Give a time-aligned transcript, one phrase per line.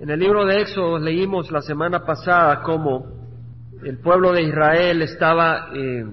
[0.00, 3.06] En el libro de Éxodo leímos la semana pasada cómo
[3.84, 6.04] el pueblo de Israel estaba eh,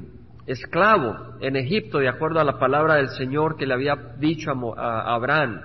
[0.45, 5.15] esclavo en Egipto, de acuerdo a la palabra del Señor que le había dicho a,
[5.15, 5.61] Abraham,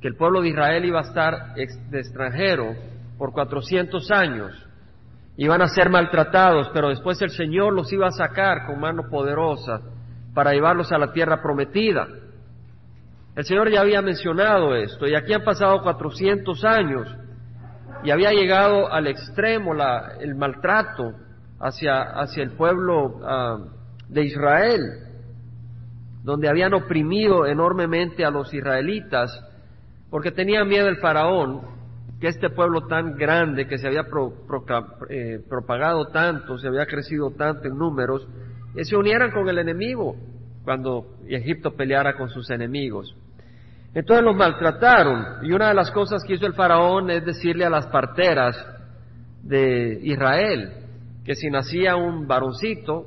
[0.00, 2.76] que el pueblo de Israel iba a estar de extranjero
[3.18, 4.52] por 400 años,
[5.36, 9.80] iban a ser maltratados, pero después el Señor los iba a sacar con mano poderosa
[10.32, 12.06] para llevarlos a la tierra prometida.
[13.34, 17.17] El Señor ya había mencionado esto, y aquí han pasado 400 años,
[18.04, 19.72] y había llegado al extremo
[20.20, 21.12] el maltrato
[21.60, 23.58] hacia, hacia el pueblo ah,
[24.08, 24.80] de Israel,
[26.22, 29.30] donde habían oprimido enormemente a los israelitas,
[30.10, 31.62] porque tenían miedo el faraón,
[32.20, 34.06] que este pueblo tan grande, que se había
[35.08, 38.26] eh, propagado tanto, se había crecido tanto en números,
[38.74, 40.16] que se unieran con el enemigo
[40.64, 43.16] cuando Egipto peleara con sus enemigos.
[43.94, 47.70] Entonces los maltrataron y una de las cosas que hizo el faraón es decirle a
[47.70, 48.56] las parteras
[49.42, 50.72] de Israel
[51.24, 53.06] que si nacía un varoncito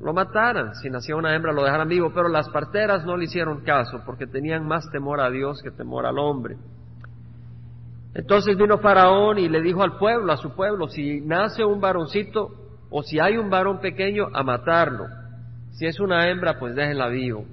[0.00, 3.60] lo mataran, si nacía una hembra lo dejaran vivo, pero las parteras no le hicieron
[3.60, 6.56] caso porque tenían más temor a Dios que temor al hombre.
[8.14, 12.50] Entonces vino Faraón y le dijo al pueblo, a su pueblo, si nace un varoncito
[12.90, 15.06] o si hay un varón pequeño, a matarlo.
[15.72, 17.44] Si es una hembra, pues déjenla vivo.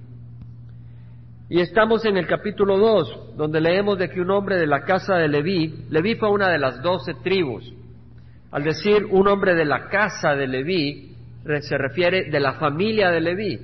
[1.50, 5.16] Y estamos en el capítulo 2, donde leemos de que un hombre de la casa
[5.16, 7.73] de Leví, Leví fue una de las doce tribus.
[8.52, 11.16] Al decir un hombre de la casa de Leví,
[11.62, 13.62] se refiere de la familia de Leví.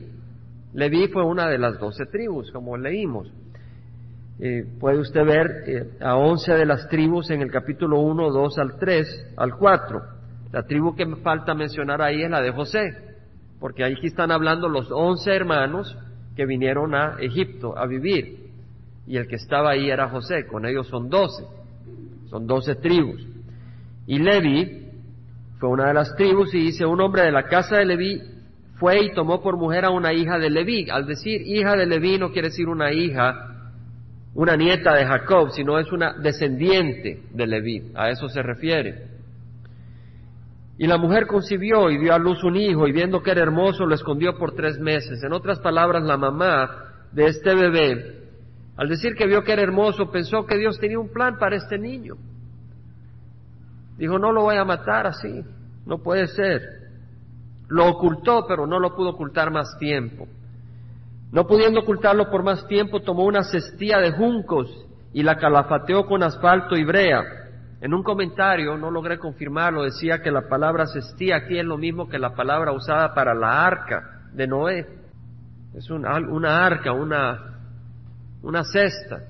[0.73, 3.29] Leví fue una de las doce tribus, como leímos.
[4.39, 8.57] Eh, puede usted ver eh, a once de las tribus en el capítulo 1, 2
[8.59, 10.01] al 3, al 4.
[10.53, 12.93] La tribu que me falta mencionar ahí es la de José,
[13.59, 15.97] porque aquí están hablando los once hermanos
[16.35, 18.43] que vinieron a Egipto a vivir.
[19.07, 21.43] Y el que estaba ahí era José, con ellos son doce,
[22.29, 23.25] son doce tribus.
[24.07, 24.87] Y Levi
[25.59, 28.21] fue una de las tribus y dice, un hombre de la casa de Leví
[28.75, 30.89] fue y tomó por mujer a una hija de Leví.
[30.89, 33.53] Al decir hija de Leví no quiere decir una hija,
[34.33, 39.12] una nieta de Jacob, sino es una descendiente de Leví, a eso se refiere.
[40.77, 43.85] Y la mujer concibió y dio a luz un hijo y viendo que era hermoso
[43.85, 45.23] lo escondió por tres meses.
[45.23, 46.69] En otras palabras, la mamá
[47.11, 48.23] de este bebé,
[48.75, 51.77] al decir que vio que era hermoso, pensó que Dios tenía un plan para este
[51.77, 52.15] niño.
[53.97, 55.43] Dijo, no lo voy a matar así,
[55.85, 56.61] no puede ser.
[57.67, 60.27] Lo ocultó, pero no lo pudo ocultar más tiempo.
[61.31, 64.69] No pudiendo ocultarlo por más tiempo, tomó una cestía de juncos
[65.13, 67.42] y la calafateó con asfalto y brea
[67.83, 72.07] en un comentario, no logré confirmarlo, decía que la palabra cestía aquí es lo mismo
[72.07, 74.87] que la palabra usada para la arca de Noé.
[75.75, 76.11] Es una,
[76.65, 77.57] arca, una,
[78.41, 79.23] una cesta.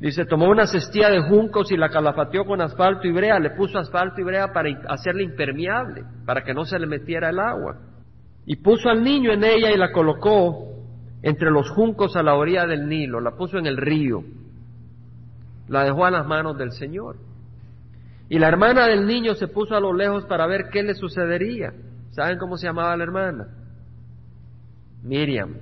[0.00, 3.78] Dice, tomó una cestía de juncos y la calafateó con asfalto y brea, le puso
[3.78, 7.76] asfalto y brea para hacerla impermeable, para que no se le metiera el agua.
[8.44, 10.82] Y puso al niño en ella y la colocó
[11.22, 14.24] entre los juncos a la orilla del Nilo, la puso en el río
[15.68, 17.16] la dejó a las manos del Señor.
[18.28, 21.72] Y la hermana del niño se puso a lo lejos para ver qué le sucedería.
[22.12, 23.46] ¿Saben cómo se llamaba la hermana?
[25.02, 25.56] Miriam.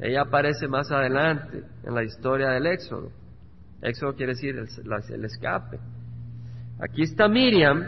[0.00, 3.10] Ella aparece más adelante en la historia del Éxodo.
[3.82, 5.78] Éxodo quiere decir el, escape.
[6.80, 7.84] Aquí está Miriam,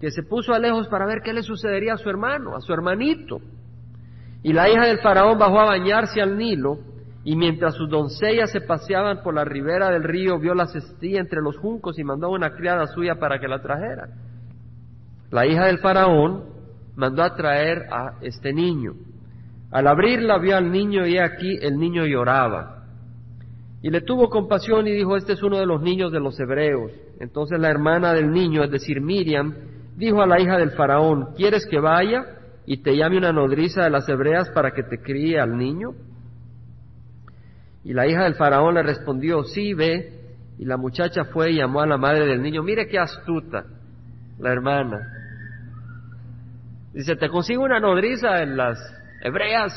[0.00, 2.72] que se puso a lejos para ver qué le sucedería a su hermano, a su
[2.72, 3.40] hermanito.
[4.42, 6.91] Y la hija del faraón bajó a bañarse al Nilo
[7.24, 11.40] y mientras sus doncellas se paseaban por la ribera del río, vio la cestilla entre
[11.40, 14.08] los juncos y mandó a una criada suya para que la trajera.
[15.30, 16.44] La hija del faraón
[16.96, 18.94] mandó a traer a este niño.
[19.70, 22.84] Al abrirla vio al niño y aquí el niño lloraba.
[23.82, 26.90] Y le tuvo compasión y dijo, este es uno de los niños de los hebreos.
[27.20, 29.54] Entonces la hermana del niño, es decir, Miriam,
[29.96, 32.24] dijo a la hija del faraón, ¿quieres que vaya
[32.66, 35.94] y te llame una nodriza de las hebreas para que te críe al niño?
[37.84, 40.20] Y la hija del faraón le respondió, sí, ve.
[40.58, 42.62] Y la muchacha fue y llamó a la madre del niño.
[42.62, 43.64] Mire qué astuta,
[44.38, 45.00] la hermana.
[46.92, 48.78] Dice, ¿te consigo una nodriza en las
[49.22, 49.72] hebreas?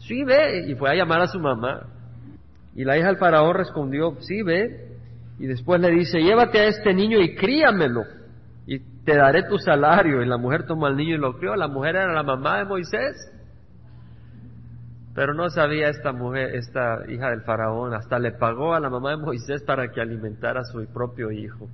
[0.00, 0.68] Sí, ve.
[0.68, 1.86] Y fue a llamar a su mamá.
[2.76, 4.88] Y la hija del faraón respondió, sí, ve.
[5.40, 8.02] Y después le dice, llévate a este niño y críamelo.
[8.66, 10.22] Y te daré tu salario.
[10.22, 11.56] Y la mujer tomó al niño y lo crió.
[11.56, 13.16] La mujer era la mamá de Moisés.
[15.18, 19.10] Pero no sabía esta mujer, esta hija del faraón, hasta le pagó a la mamá
[19.10, 21.66] de Moisés para que alimentara a su propio hijo.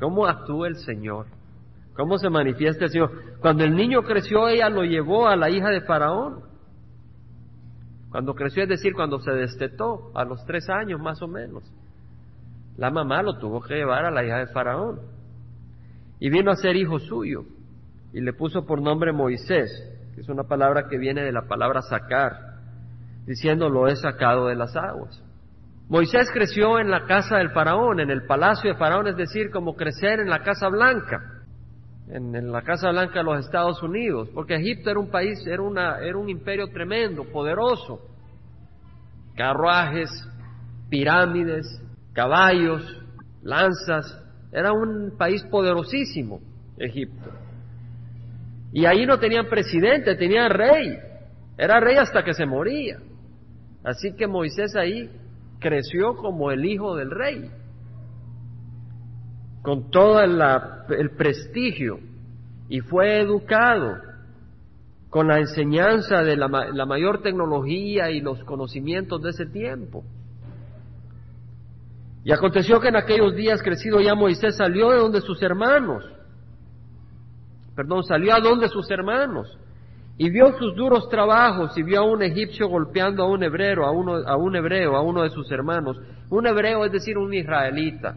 [0.00, 1.26] ¿Cómo actúa el Señor?
[1.94, 3.10] ¿Cómo se manifiesta el Señor?
[3.42, 6.44] Cuando el niño creció, ella lo llevó a la hija de Faraón.
[8.10, 11.62] Cuando creció, es decir, cuando se destetó, a los tres años más o menos.
[12.78, 15.00] La mamá lo tuvo que llevar a la hija de Faraón.
[16.20, 17.44] Y vino a ser hijo suyo.
[18.14, 19.70] Y le puso por nombre Moisés,
[20.16, 22.32] es una palabra que viene de la palabra sacar,
[23.26, 25.22] diciendo lo he sacado de las aguas.
[25.88, 29.76] Moisés creció en la casa del faraón, en el palacio de faraón, es decir, como
[29.76, 31.44] crecer en la Casa Blanca,
[32.08, 36.00] en, la Casa Blanca de los Estados Unidos, porque Egipto era un país, era, una,
[36.00, 38.00] era un imperio tremendo, poderoso,
[39.36, 40.10] carruajes,
[40.88, 41.66] pirámides,
[42.12, 42.82] caballos,
[43.42, 46.40] lanzas, era un país poderosísimo,
[46.78, 47.30] Egipto.
[48.76, 50.98] Y ahí no tenían presidente, tenían rey,
[51.56, 52.98] era rey hasta que se moría.
[53.82, 55.10] Así que Moisés ahí
[55.58, 57.50] creció como el hijo del rey,
[59.62, 62.00] con todo el prestigio,
[62.68, 63.96] y fue educado
[65.08, 70.04] con la enseñanza de la, la mayor tecnología y los conocimientos de ese tiempo.
[72.24, 76.04] Y aconteció que en aquellos días crecido ya Moisés salió de donde sus hermanos,
[77.76, 79.56] perdón, salió a donde sus hermanos,
[80.18, 83.90] y vio sus duros trabajos y vio a un egipcio golpeando a un hebreo, a
[83.90, 85.98] uno, a un hebreo, a uno de sus hermanos.
[86.30, 88.16] Un hebreo es decir, un israelita.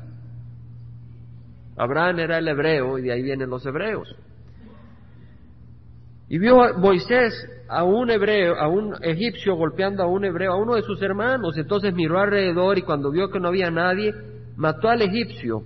[1.75, 4.15] Abraham era el hebreo y de ahí vienen los hebreos.
[6.29, 7.33] Y vio a Moisés
[7.67, 11.57] a un hebreo, a un egipcio golpeando a un hebreo, a uno de sus hermanos.
[11.57, 14.13] Entonces miró alrededor y cuando vio que no había nadie,
[14.55, 15.63] mató al egipcio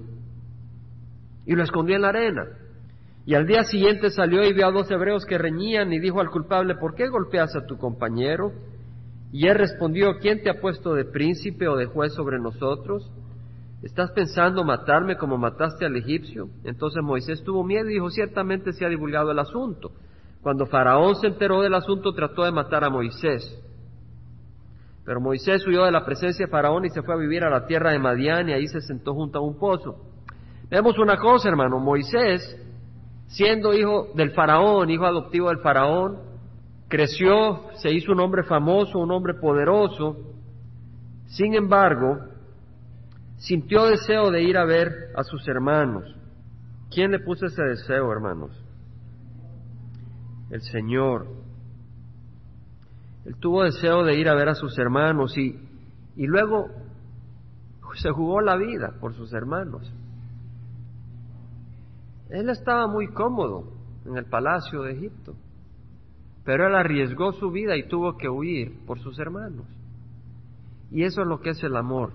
[1.46, 2.44] y lo escondió en la arena.
[3.26, 6.30] Y al día siguiente salió y vio a dos hebreos que reñían y dijo al
[6.30, 8.52] culpable, ¿por qué golpeas a tu compañero?
[9.32, 13.10] Y él respondió, ¿quién te ha puesto de príncipe o de juez sobre nosotros?
[13.82, 16.50] ¿Estás pensando matarme como mataste al egipcio?
[16.64, 19.92] Entonces Moisés tuvo miedo y dijo, ciertamente se ha divulgado el asunto.
[20.42, 23.60] Cuando Faraón se enteró del asunto, trató de matar a Moisés.
[25.06, 27.66] Pero Moisés huyó de la presencia de Faraón y se fue a vivir a la
[27.66, 29.96] tierra de Madián y ahí se sentó junto a un pozo.
[30.70, 32.63] Vemos una cosa, hermano, Moisés
[33.34, 36.20] siendo hijo del faraón, hijo adoptivo del faraón,
[36.88, 40.18] creció, se hizo un hombre famoso, un hombre poderoso,
[41.26, 42.20] sin embargo,
[43.38, 46.04] sintió deseo de ir a ver a sus hermanos.
[46.92, 48.52] ¿Quién le puso ese deseo, hermanos?
[50.52, 51.26] El Señor.
[53.26, 55.60] Él tuvo deseo de ir a ver a sus hermanos y,
[56.16, 56.68] y luego
[57.96, 59.92] se jugó la vida por sus hermanos.
[62.30, 63.72] Él estaba muy cómodo
[64.06, 65.36] en el palacio de Egipto,
[66.44, 69.66] pero él arriesgó su vida y tuvo que huir por sus hermanos.
[70.92, 72.12] Y eso es lo que es el amor.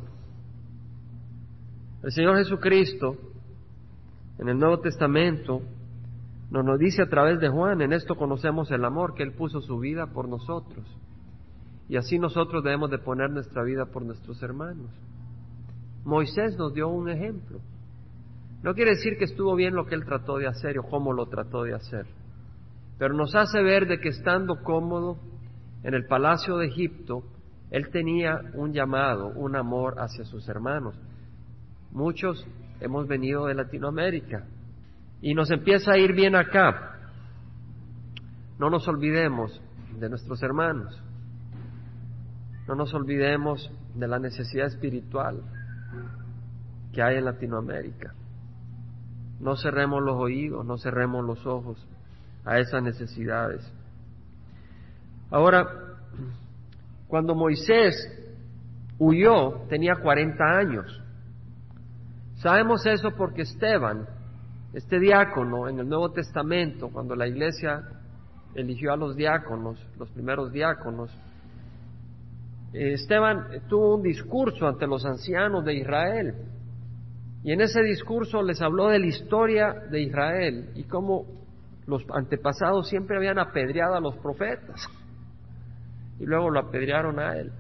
[2.02, 3.16] El Señor Jesucristo,
[4.38, 5.62] en el Nuevo Testamento,
[6.50, 9.60] nos, nos dice a través de Juan, en esto conocemos el amor, que Él puso
[9.60, 10.87] su vida por nosotros.
[11.88, 14.90] Y así nosotros debemos de poner nuestra vida por nuestros hermanos.
[16.05, 17.60] Moisés nos dio un ejemplo.
[18.62, 21.26] No quiere decir que estuvo bien lo que él trató de hacer o cómo lo
[21.26, 22.06] trató de hacer,
[22.99, 25.19] pero nos hace ver de que estando cómodo
[25.84, 27.22] en el palacio de Egipto,
[27.70, 30.99] él tenía un llamado, un amor hacia sus hermanos.
[31.93, 32.46] Muchos
[32.81, 34.46] hemos venido de Latinoamérica
[35.20, 36.99] y nos empieza a ir bien acá.
[38.58, 39.60] No nos olvidemos
[39.99, 41.00] de nuestros hermanos.
[42.66, 45.43] No nos olvidemos de la necesidad espiritual
[46.93, 48.14] que hay en Latinoamérica.
[49.41, 51.87] No cerremos los oídos, no cerremos los ojos
[52.45, 53.61] a esas necesidades.
[55.31, 55.67] Ahora,
[57.07, 57.95] cuando Moisés
[58.99, 61.03] huyó, tenía 40 años.
[62.37, 64.07] Sabemos eso porque Esteban,
[64.73, 67.83] este diácono en el Nuevo Testamento, cuando la iglesia
[68.55, 71.11] eligió a los diáconos, los primeros diáconos,
[72.73, 76.35] eh, Esteban tuvo un discurso ante los ancianos de Israel
[77.45, 81.25] y en ese discurso les habló de la historia de Israel y cómo
[81.87, 84.89] los antepasados siempre habían apedreado a los profetas
[86.19, 87.53] y luego lo apedrearon a él.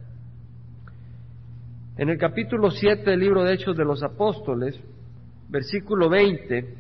[1.96, 4.78] En el capítulo 7 del libro de Hechos de los Apóstoles,
[5.48, 6.74] versículo 20,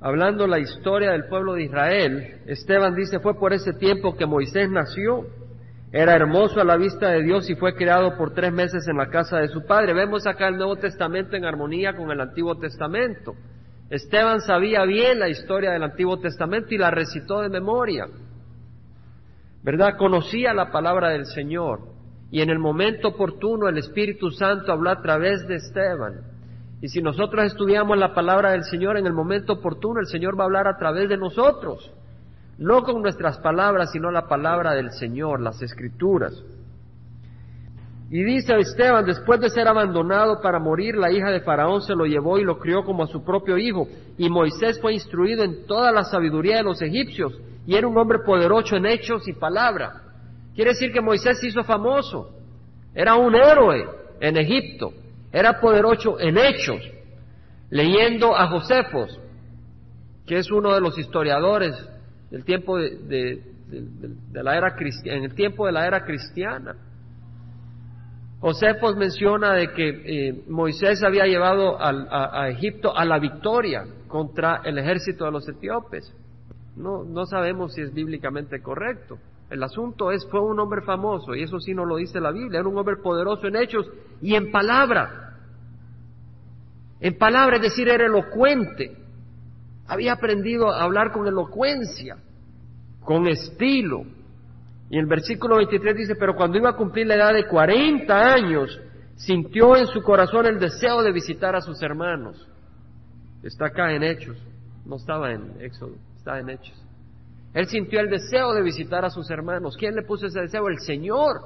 [0.00, 4.70] hablando la historia del pueblo de Israel, Esteban dice, fue por ese tiempo que Moisés
[4.70, 5.26] nació
[5.90, 9.08] era hermoso a la vista de Dios y fue creado por tres meses en la
[9.08, 9.94] casa de su padre.
[9.94, 13.34] Vemos acá el Nuevo Testamento en armonía con el Antiguo Testamento.
[13.88, 18.06] Esteban sabía bien la historia del Antiguo Testamento y la recitó de memoria.
[19.62, 19.96] ¿Verdad?
[19.96, 21.80] Conocía la palabra del Señor.
[22.30, 26.20] Y en el momento oportuno el Espíritu Santo habló a través de Esteban.
[26.82, 30.44] Y si nosotros estudiamos la palabra del Señor en el momento oportuno, el Señor va
[30.44, 31.94] a hablar a través de nosotros
[32.58, 36.32] no con nuestras palabras, sino la palabra del Señor, las escrituras.
[38.10, 42.04] Y dice Esteban, después de ser abandonado para morir, la hija de Faraón se lo
[42.04, 43.86] llevó y lo crió como a su propio hijo.
[44.16, 47.34] Y Moisés fue instruido en toda la sabiduría de los egipcios
[47.66, 49.92] y era un hombre poderoso en hechos y palabra.
[50.54, 52.30] Quiere decir que Moisés se hizo famoso.
[52.94, 53.86] Era un héroe
[54.20, 54.90] en Egipto.
[55.30, 56.80] Era poderoso en hechos.
[57.68, 59.20] Leyendo a Josefos,
[60.26, 61.76] que es uno de los historiadores
[62.44, 63.42] tiempo de,
[64.32, 66.76] la era en el tiempo de la era cristiana.
[68.40, 74.78] Josefos menciona de que eh, Moisés había llevado a, Egipto a la victoria contra el
[74.78, 76.14] ejército de los etíopes.
[76.76, 79.18] No, no sabemos si es bíblicamente correcto.
[79.50, 82.60] El asunto es, fue un hombre famoso, y eso sí no lo dice la Biblia,
[82.60, 85.36] era un hombre poderoso en hechos y en palabra.
[87.00, 88.96] En palabra, es decir, era elocuente.
[89.88, 92.18] Había aprendido a hablar con elocuencia,
[93.00, 94.02] con estilo.
[94.90, 98.78] Y el versículo 23 dice, pero cuando iba a cumplir la edad de 40 años,
[99.16, 102.46] sintió en su corazón el deseo de visitar a sus hermanos.
[103.42, 104.36] Está acá en Hechos,
[104.84, 106.84] no estaba en Éxodo, está en Hechos.
[107.54, 109.74] Él sintió el deseo de visitar a sus hermanos.
[109.78, 110.68] ¿Quién le puso ese deseo?
[110.68, 111.40] El Señor.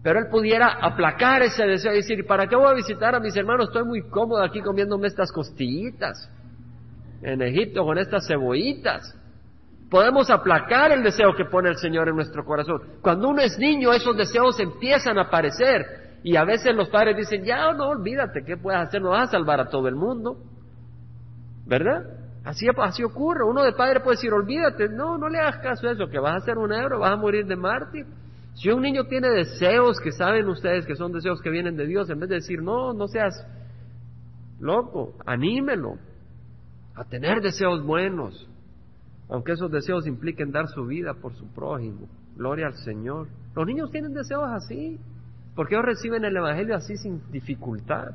[0.00, 3.36] Pero él pudiera aplacar ese deseo y decir, ¿para qué voy a visitar a mis
[3.36, 3.66] hermanos?
[3.66, 6.30] Estoy muy cómodo aquí comiéndome estas costillitas
[7.22, 9.14] en Egipto con estas cebollitas.
[9.90, 12.82] Podemos aplacar el deseo que pone el Señor en nuestro corazón.
[13.00, 16.18] Cuando uno es niño, esos deseos empiezan a aparecer.
[16.22, 19.00] Y a veces los padres dicen, ya no, olvídate, ¿qué puedes hacer?
[19.00, 20.36] No vas a salvar a todo el mundo.
[21.66, 22.02] ¿Verdad?
[22.44, 23.44] Así, así ocurre.
[23.44, 26.42] Uno de padre puede decir, olvídate, no, no le hagas caso a eso, que vas
[26.42, 28.06] a ser un héroe, vas a morir de mártir.
[28.54, 32.10] Si un niño tiene deseos que saben ustedes que son deseos que vienen de Dios,
[32.10, 33.46] en vez de decir, no, no seas
[34.60, 35.96] loco, anímelo
[36.98, 38.48] a tener deseos buenos
[39.28, 42.08] aunque esos deseos impliquen dar su vida por su prójimo.
[42.36, 43.28] Gloria al Señor.
[43.54, 44.98] Los niños tienen deseos así,
[45.54, 48.08] porque ellos reciben el Evangelio así sin dificultad.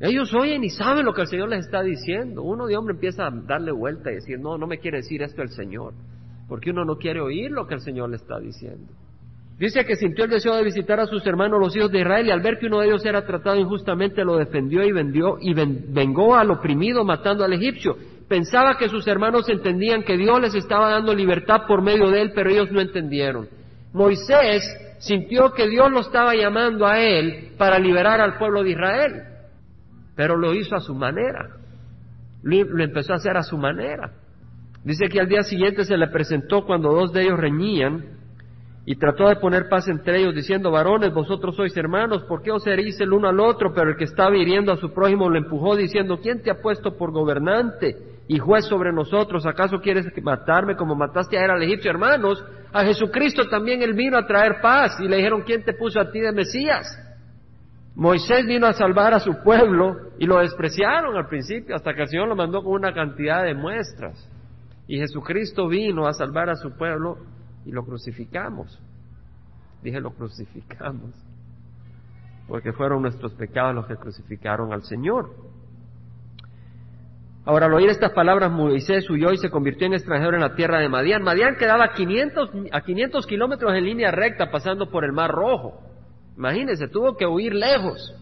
[0.00, 2.42] Ellos oyen y saben lo que el Señor les está diciendo.
[2.42, 5.42] Uno de hombre empieza a darle vuelta y decir, no, no me quiere decir esto
[5.42, 5.92] el Señor,
[6.48, 8.92] porque uno no quiere oír lo que el Señor le está diciendo.
[9.60, 12.30] Dice que sintió el deseo de visitar a sus hermanos los hijos de Israel y
[12.30, 16.34] al ver que uno de ellos era tratado injustamente lo defendió y vendió y vengó
[16.34, 17.94] al oprimido matando al egipcio
[18.30, 22.32] pensaba que sus hermanos entendían que Dios les estaba dando libertad por medio de él,
[22.32, 23.48] pero ellos no entendieron.
[23.92, 24.62] Moisés
[25.00, 29.12] sintió que Dios lo estaba llamando a él para liberar al pueblo de Israel,
[30.14, 31.56] pero lo hizo a su manera.
[32.44, 34.12] Lo empezó a hacer a su manera.
[34.84, 38.19] Dice que al día siguiente se le presentó cuando dos de ellos reñían
[38.86, 42.66] y trató de poner paz entre ellos, diciendo, varones, vosotros sois hermanos, ¿por qué os
[42.66, 43.72] herís el uno al otro?
[43.74, 46.96] Pero el que estaba hiriendo a su prójimo lo empujó, diciendo, ¿quién te ha puesto
[46.96, 47.96] por gobernante
[48.26, 49.44] y juez sobre nosotros?
[49.44, 51.90] ¿Acaso quieres matarme como mataste a él al egipcio?
[51.90, 56.00] Hermanos, a Jesucristo también él vino a traer paz y le dijeron, ¿quién te puso
[56.00, 56.86] a ti de Mesías?
[57.94, 62.08] Moisés vino a salvar a su pueblo y lo despreciaron al principio, hasta que el
[62.08, 64.26] Señor lo mandó con una cantidad de muestras.
[64.86, 67.18] Y Jesucristo vino a salvar a su pueblo
[67.64, 68.80] y lo crucificamos.
[69.82, 71.14] Dije, lo crucificamos,
[72.46, 75.30] porque fueron nuestros pecados los que crucificaron al Señor.
[77.46, 80.78] Ahora, al oír estas palabras, Moisés huyó y se convirtió en extranjero en la tierra
[80.78, 81.22] de Madián.
[81.22, 85.80] Madián quedaba a 500, a 500 kilómetros en línea recta pasando por el Mar Rojo.
[86.36, 88.14] Imagínense, tuvo que huir lejos,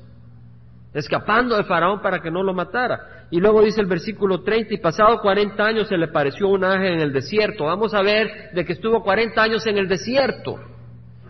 [0.95, 3.18] escapando de Faraón para que no lo matara.
[3.31, 6.95] Y luego dice el versículo 30, y pasado 40 años se le pareció un ángel
[6.95, 7.65] en el desierto.
[7.65, 10.59] Vamos a ver de que estuvo 40 años en el desierto.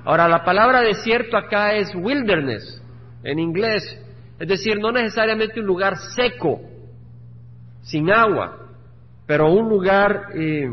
[0.05, 2.83] Ahora, la palabra desierto acá es wilderness,
[3.25, 3.83] en inglés.
[4.39, 6.61] Es decir, no necesariamente un lugar seco,
[7.83, 8.59] sin agua,
[9.27, 10.69] pero un lugar eh,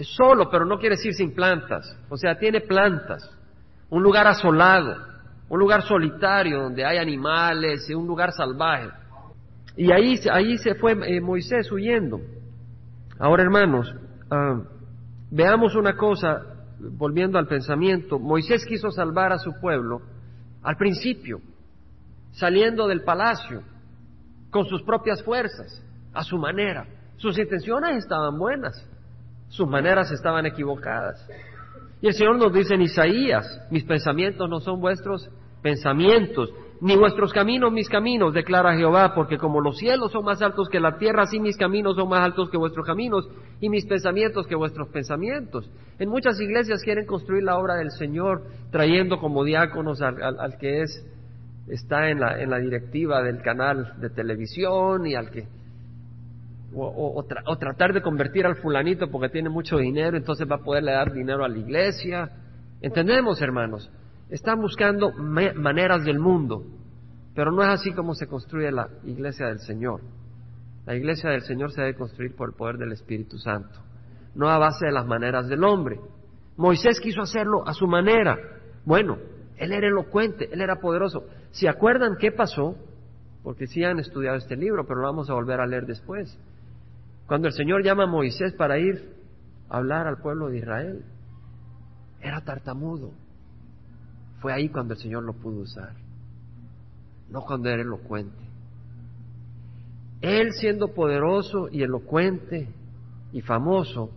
[0.00, 1.96] solo, pero no quiere decir sin plantas.
[2.08, 3.30] O sea, tiene plantas.
[3.90, 4.96] Un lugar asolado,
[5.48, 8.88] un lugar solitario donde hay animales, un lugar salvaje.
[9.76, 12.20] Y ahí, ahí se fue eh, Moisés huyendo.
[13.18, 13.92] Ahora, hermanos,
[14.30, 14.62] ah,
[15.30, 16.42] veamos una cosa,
[16.78, 18.18] volviendo al pensamiento.
[18.18, 20.00] Moisés quiso salvar a su pueblo
[20.62, 21.40] al principio,
[22.32, 23.62] saliendo del palacio,
[24.50, 26.86] con sus propias fuerzas, a su manera.
[27.16, 28.88] Sus intenciones estaban buenas,
[29.48, 31.28] sus maneras estaban equivocadas.
[32.00, 35.28] Y el Señor nos dice en Isaías, mis pensamientos no son vuestros
[35.62, 36.50] pensamientos,
[36.80, 40.80] ni vuestros caminos mis caminos, declara Jehová, porque como los cielos son más altos que
[40.80, 43.28] la tierra, así mis caminos son más altos que vuestros caminos
[43.60, 45.70] y mis pensamientos que vuestros pensamientos.
[45.98, 51.06] En muchas iglesias quieren construir la obra del Señor trayendo como diáconos al, que es
[51.68, 55.46] está en la, en la directiva del canal de televisión y al que
[56.74, 60.90] o, o, tratar de convertir al fulanito porque tiene mucho dinero, entonces va a poderle
[60.92, 62.30] dar dinero a la iglesia.
[62.80, 63.88] ¿Entendemos, hermanos?
[64.30, 66.64] Están buscando maneras del mundo,
[67.34, 70.00] pero no es así como se construye la iglesia del Señor.
[70.86, 73.80] La iglesia del Señor se debe construir por el poder del Espíritu Santo,
[74.34, 75.98] no a base de las maneras del hombre.
[76.56, 78.38] Moisés quiso hacerlo a su manera.
[78.84, 79.18] Bueno,
[79.56, 81.24] él era elocuente, él era poderoso.
[81.50, 82.76] ¿Se acuerdan qué pasó?
[83.42, 86.38] Porque sí han estudiado este libro, pero lo vamos a volver a leer después.
[87.26, 89.14] Cuando el Señor llama a Moisés para ir
[89.68, 91.04] a hablar al pueblo de Israel,
[92.20, 93.12] era tartamudo.
[94.44, 95.94] Fue ahí cuando el Señor lo pudo usar,
[97.30, 98.44] no cuando era elocuente.
[100.20, 102.68] Él siendo poderoso y elocuente
[103.32, 104.10] y famoso,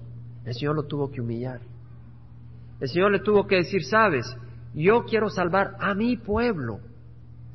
[0.44, 1.62] el Señor lo tuvo que humillar.
[2.82, 4.26] El Señor le tuvo que decir, sabes,
[4.76, 6.82] yo quiero salvar a mi pueblo.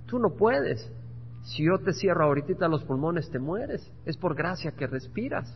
[0.07, 0.91] Tú no puedes.
[1.43, 3.87] Si yo te cierro ahorita los pulmones, te mueres.
[4.07, 5.55] Es por gracia que respiras.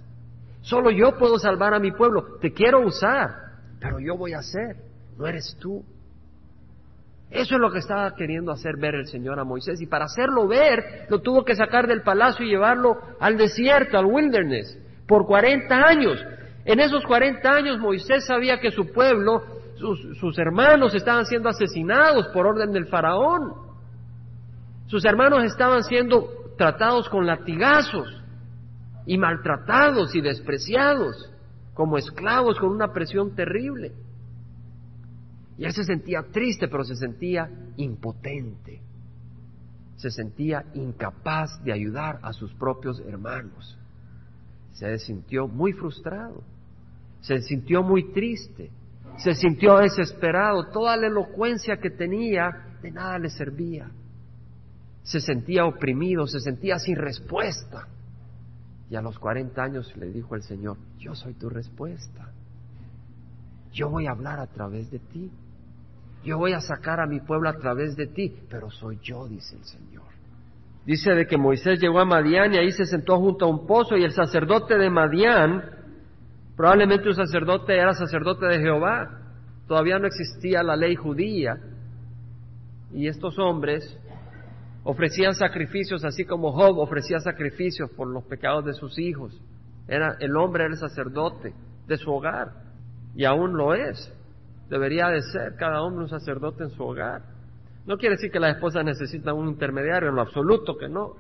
[0.60, 2.36] Solo yo puedo salvar a mi pueblo.
[2.42, 4.76] Te quiero usar, pero yo voy a hacer.
[5.16, 5.82] No eres tú.
[7.30, 9.80] Eso es lo que estaba queriendo hacer ver el Señor a Moisés.
[9.80, 14.06] Y para hacerlo ver, lo tuvo que sacar del palacio y llevarlo al desierto, al
[14.06, 16.24] wilderness, por 40 años.
[16.64, 19.42] En esos 40 años Moisés sabía que su pueblo,
[19.76, 23.54] sus, sus hermanos estaban siendo asesinados por orden del faraón.
[24.86, 28.22] Sus hermanos estaban siendo tratados con latigazos
[29.04, 31.30] y maltratados y despreciados
[31.74, 33.92] como esclavos con una presión terrible.
[35.58, 38.82] Y él se sentía triste, pero se sentía impotente.
[39.96, 43.78] Se sentía incapaz de ayudar a sus propios hermanos.
[44.72, 46.42] Se sintió muy frustrado.
[47.20, 48.70] Se sintió muy triste.
[49.16, 50.68] Se sintió desesperado.
[50.70, 53.90] Toda la elocuencia que tenía de nada le servía.
[55.02, 57.88] Se sentía oprimido, se sentía sin respuesta.
[58.90, 62.32] Y a los 40 años le dijo el Señor, yo soy tu respuesta.
[63.72, 65.30] Yo voy a hablar a través de ti.
[66.26, 69.54] Yo voy a sacar a mi pueblo a través de ti, pero soy yo, dice
[69.54, 70.02] el Señor.
[70.84, 73.96] Dice de que Moisés llegó a Madián y ahí se sentó junto a un pozo
[73.96, 75.62] y el sacerdote de Madián,
[76.56, 79.08] probablemente un sacerdote era sacerdote de Jehová,
[79.68, 81.58] todavía no existía la ley judía
[82.92, 83.96] y estos hombres
[84.82, 89.40] ofrecían sacrificios así como Job ofrecía sacrificios por los pecados de sus hijos.
[89.86, 91.54] Era, el hombre era el sacerdote
[91.86, 92.50] de su hogar
[93.14, 94.12] y aún lo es.
[94.68, 97.22] Debería de ser cada hombre un sacerdote en su hogar.
[97.86, 101.12] No quiere decir que las esposas necesitan un intermediario, en lo absoluto que no.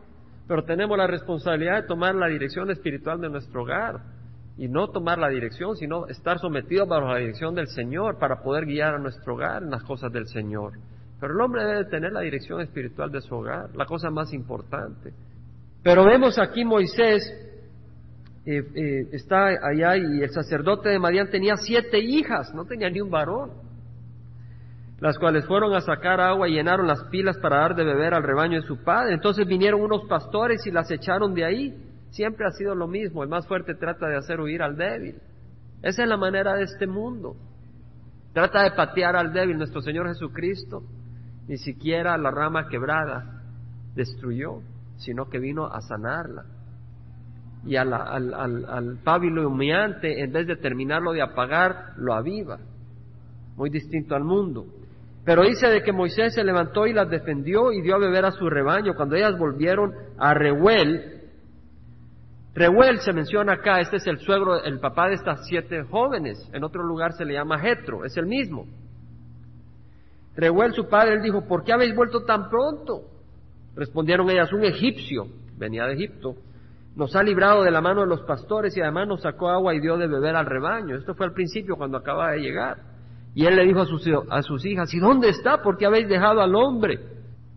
[0.48, 4.00] Pero tenemos la responsabilidad de tomar la dirección espiritual de nuestro hogar.
[4.58, 8.64] Y no tomar la dirección, sino estar sometidos bajo la dirección del Señor para poder
[8.64, 10.72] guiar a nuestro hogar en las cosas del Señor.
[11.20, 15.12] Pero el hombre debe tener la dirección espiritual de su hogar, la cosa más importante.
[15.82, 17.45] Pero vemos aquí Moisés
[18.48, 23.00] eh, eh, está allá y el sacerdote de Madián tenía siete hijas, no tenía ni
[23.00, 23.50] un varón,
[25.00, 28.22] las cuales fueron a sacar agua y llenaron las pilas para dar de beber al
[28.22, 29.14] rebaño de su padre.
[29.14, 31.74] Entonces vinieron unos pastores y las echaron de ahí.
[32.10, 35.16] Siempre ha sido lo mismo, el más fuerte trata de hacer huir al débil.
[35.82, 37.34] Esa es la manera de este mundo.
[38.32, 39.58] Trata de patear al débil.
[39.58, 40.84] Nuestro Señor Jesucristo
[41.48, 43.42] ni siquiera la rama quebrada
[43.96, 44.60] destruyó,
[44.98, 46.44] sino que vino a sanarla
[47.66, 52.58] y al, al, al, pábilo humeante, en vez de terminarlo de apagar, lo aviva.
[53.56, 54.66] Muy distinto al mundo.
[55.24, 58.30] Pero dice de que Moisés se levantó y las defendió y dio a beber a
[58.30, 58.94] su rebaño.
[58.94, 61.16] Cuando ellas volvieron a Reuel,
[62.54, 66.38] Reuel se menciona acá, este es el suegro, el papá de estas siete jóvenes.
[66.52, 68.66] En otro lugar se le llama Jetro, es el mismo.
[70.36, 73.02] Reuel, su padre, él dijo, ¿por qué habéis vuelto tan pronto?
[73.74, 75.26] Respondieron ellas, un egipcio,
[75.58, 76.36] venía de Egipto,
[76.96, 79.80] nos ha librado de la mano de los pastores y además nos sacó agua y
[79.80, 80.96] dio de beber al rebaño.
[80.96, 82.78] Esto fue al principio cuando acaba de llegar.
[83.34, 85.62] Y él le dijo a sus, a sus hijas, ¿y dónde está?
[85.62, 86.98] ¿Por qué habéis dejado al hombre?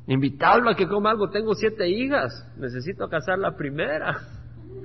[0.08, 1.30] Invitadlo a que coma algo.
[1.30, 2.46] Tengo siete hijas.
[2.58, 4.18] Necesito casar la primera.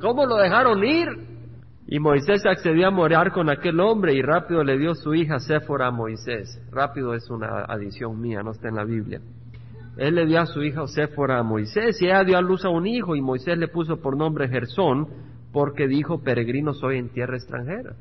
[0.01, 1.09] ¿Cómo lo dejaron ir?
[1.88, 5.88] Y Moisés accedió a morar con aquel hombre y rápido le dio su hija Séfora
[5.88, 6.61] a Moisés.
[6.71, 9.21] Rápido es una adición mía, no está en la Biblia.
[9.96, 12.68] Él le dio a su hija Séfora a Moisés y ella dio a luz a
[12.68, 15.07] un hijo y Moisés le puso por nombre Gersón
[15.52, 17.94] porque dijo, peregrino soy en tierra extranjera.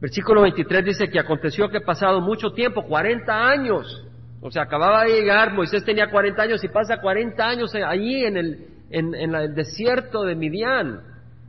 [0.00, 4.06] Versículo 23 dice que aconteció que pasado mucho tiempo, 40 años,
[4.40, 8.36] o sea, acababa de llegar, Moisés tenía 40 años y pasa 40 años allí en
[8.36, 11.00] el, en, en el desierto de Midian,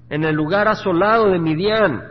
[0.10, 2.04] en el lugar asolado de Midian.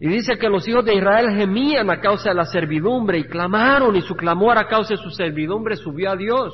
[0.00, 3.94] Y dice que los hijos de Israel gemían a causa de la servidumbre y clamaron
[3.96, 6.52] y su clamor a causa de su servidumbre subió a Dios.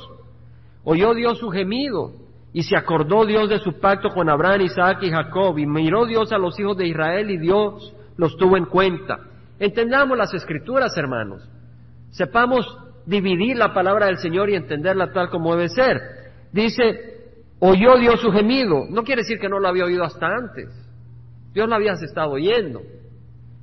[0.83, 2.11] Oyó Dios su gemido
[2.53, 6.31] y se acordó Dios de su pacto con Abraham, Isaac y Jacob y miró Dios
[6.31, 9.19] a los hijos de Israel y Dios los tuvo en cuenta.
[9.59, 11.47] Entendamos las escrituras, hermanos.
[12.09, 12.65] Sepamos
[13.05, 16.01] dividir la palabra del Señor y entenderla tal como debe ser.
[16.51, 18.85] Dice, oyó Dios su gemido.
[18.89, 20.69] No quiere decir que no lo había oído hasta antes.
[21.53, 22.81] Dios lo había estado oyendo.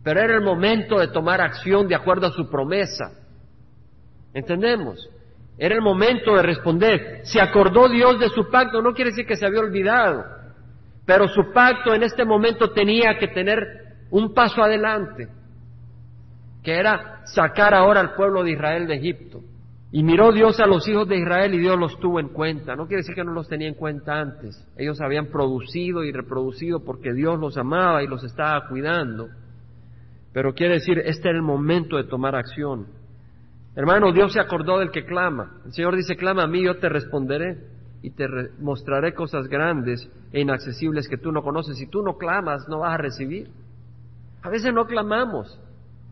[0.02, 3.12] Pero era el momento de tomar acción de acuerdo a su promesa.
[4.32, 5.08] ¿Entendemos?
[5.58, 7.20] Era el momento de responder.
[7.24, 10.24] Se acordó Dios de su pacto, no quiere decir que se había olvidado,
[11.04, 13.66] pero su pacto en este momento tenía que tener
[14.10, 15.28] un paso adelante,
[16.62, 19.40] que era sacar ahora al pueblo de Israel de Egipto.
[19.90, 22.76] Y miró Dios a los hijos de Israel y Dios los tuvo en cuenta.
[22.76, 24.62] No quiere decir que no los tenía en cuenta antes.
[24.76, 29.28] Ellos habían producido y reproducido porque Dios los amaba y los estaba cuidando.
[30.34, 32.86] Pero quiere decir, este era el momento de tomar acción.
[33.78, 35.52] Hermano, Dios se acordó del que clama.
[35.64, 37.58] El Señor dice, clama a mí, yo te responderé
[38.02, 38.26] y te
[38.58, 41.78] mostraré cosas grandes e inaccesibles que tú no conoces.
[41.78, 43.52] Si tú no clamas, no vas a recibir.
[44.42, 45.60] A veces no clamamos.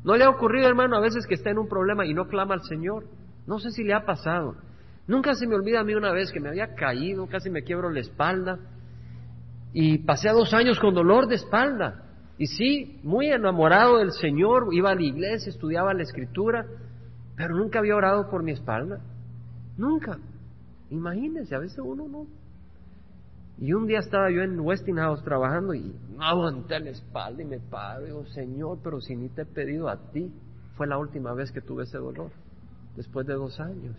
[0.04, 2.54] ¿No le ha ocurrido, hermano, a veces que está en un problema y no clama
[2.54, 3.06] al Señor?
[3.48, 4.54] No sé si le ha pasado.
[5.08, 7.90] Nunca se me olvida a mí una vez que me había caído, casi me quiebro
[7.90, 8.60] la espalda
[9.72, 12.04] y pasé dos años con dolor de espalda.
[12.38, 16.64] Y sí, muy enamorado del Señor, iba a la iglesia, estudiaba la escritura,
[17.36, 18.98] pero nunca había orado por mi espalda.
[19.76, 20.18] Nunca.
[20.90, 22.26] Imagínense, a veces uno no.
[23.58, 27.58] Y un día estaba yo en Westinghouse trabajando y no aguanté la espalda y me
[27.58, 30.30] paro y digo, Señor, pero si ni te he pedido a ti,
[30.76, 32.30] fue la última vez que tuve ese dolor,
[32.96, 33.96] después de dos años.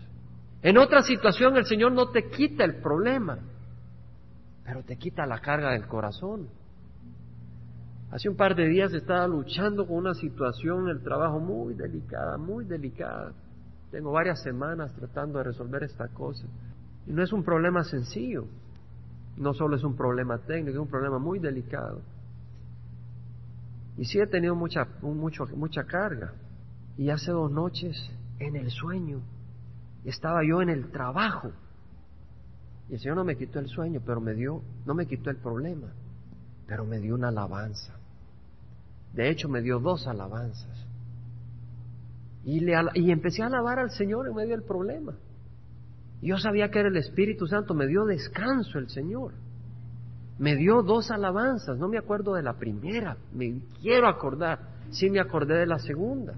[0.62, 3.38] En otra situación el Señor no te quita el problema,
[4.64, 6.48] pero te quita la carga del corazón.
[8.10, 12.38] Hace un par de días estaba luchando con una situación en el trabajo muy delicada,
[12.38, 13.32] muy delicada.
[13.90, 16.46] Tengo varias semanas tratando de resolver esta cosa.
[17.06, 18.46] Y no es un problema sencillo.
[19.36, 22.00] No solo es un problema técnico, es un problema muy delicado.
[23.98, 26.32] Y sí he tenido mucha, mucho, mucha carga.
[26.96, 27.94] Y hace dos noches,
[28.38, 29.20] en el sueño,
[30.04, 31.52] estaba yo en el trabajo.
[32.88, 35.36] Y el Señor no me quitó el sueño, pero me dio, no me quitó el
[35.36, 35.88] problema,
[36.66, 37.97] pero me dio una alabanza.
[39.18, 40.86] De hecho, me dio dos alabanzas.
[42.44, 42.60] Y,
[43.10, 45.12] empecé a alabar al Señor en medio del problema.
[46.22, 49.32] Yo sabía que era el Espíritu Santo, me dio descanso el Señor.
[50.38, 55.18] Me dio dos alabanzas, no me acuerdo de la primera, me quiero acordar, sí me
[55.18, 56.34] acordé de la segunda.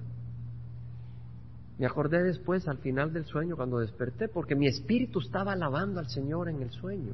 [1.79, 6.09] Me acordé después, al final del sueño, cuando desperté, porque mi espíritu estaba alabando al
[6.09, 7.13] Señor en el sueño.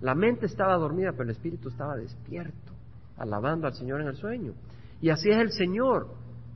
[0.00, 2.72] La mente estaba dormida, pero el espíritu estaba despierto,
[3.18, 4.52] alabando al Señor en el sueño.
[5.00, 6.08] Y así es el Señor.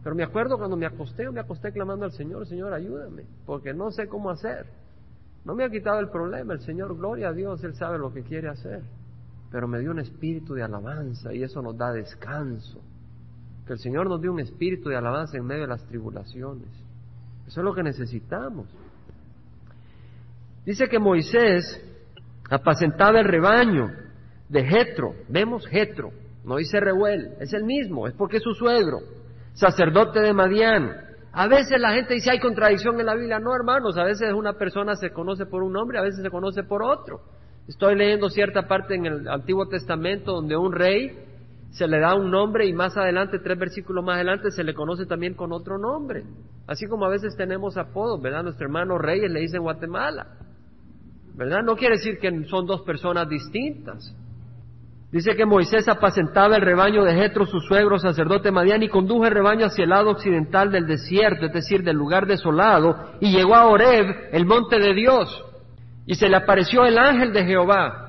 [0.03, 3.91] Pero me acuerdo cuando me acosté, me acosté clamando al Señor, Señor, ayúdame, porque no
[3.91, 4.67] sé cómo hacer.
[5.45, 8.23] No me ha quitado el problema, el Señor, gloria a Dios, Él sabe lo que
[8.23, 8.83] quiere hacer.
[9.51, 12.83] Pero me dio un espíritu de alabanza y eso nos da descanso.
[13.67, 16.69] Que el Señor nos dio un espíritu de alabanza en medio de las tribulaciones.
[17.47, 18.67] Eso es lo que necesitamos.
[20.67, 21.83] Dice que Moisés
[22.51, 23.91] apacentaba el rebaño
[24.49, 25.15] de Jetro.
[25.29, 26.11] Vemos Jetro,
[26.45, 28.99] no dice Reuel, es el mismo, es porque es su suegro
[29.55, 30.91] sacerdote de Madián.
[31.33, 33.39] A veces la gente dice hay contradicción en la Biblia.
[33.41, 36.63] No, hermanos, a veces una persona se conoce por un nombre, a veces se conoce
[36.63, 37.23] por otro.
[37.67, 41.19] Estoy leyendo cierta parte en el Antiguo Testamento donde un rey
[41.71, 45.07] se le da un nombre y más adelante, tres versículos más adelante, se le conoce
[45.07, 46.23] también con otro nombre.
[46.69, 48.45] Así como a veces tenemos apodos, ¿verdad?
[48.45, 50.39] Nuestro hermano Reyes le dice Guatemala.
[51.35, 51.63] ¿Verdad?
[51.65, 54.15] No quiere decir que son dos personas distintas.
[55.15, 59.31] Dice que Moisés apacentaba el rebaño de Jetro, su suegro, sacerdote Madián, y condujo el
[59.31, 63.67] rebaño hacia el lado occidental del desierto, es decir, del lugar desolado, y llegó a
[63.67, 65.45] Horeb, el monte de Dios,
[66.05, 68.01] y se le apareció el ángel de Jehová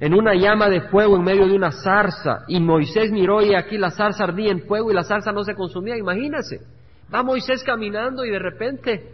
[0.00, 3.78] en una llama de fuego en medio de una zarza, y Moisés miró y aquí
[3.78, 6.62] la zarza ardía en fuego y la zarza no se consumía, imagínese.
[7.14, 9.08] Va Moisés caminando y de repente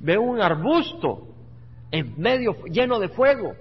[0.00, 1.28] ve un arbusto
[1.92, 3.54] en medio lleno de fuego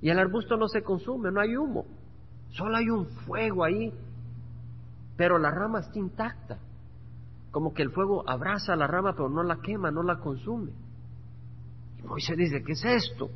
[0.00, 1.84] y el arbusto no se consume, no hay humo.
[2.50, 3.92] Solo hay un fuego ahí,
[5.16, 6.58] pero la rama está intacta.
[7.50, 10.70] Como que el fuego abraza la rama, pero no la quema, no la consume.
[11.98, 13.28] Y Moisés dice, ¿qué es esto?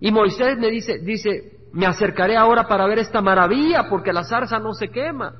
[0.00, 4.58] Y Moisés me dice, dice, me acercaré ahora para ver esta maravilla, porque la zarza
[4.58, 5.32] no se quema.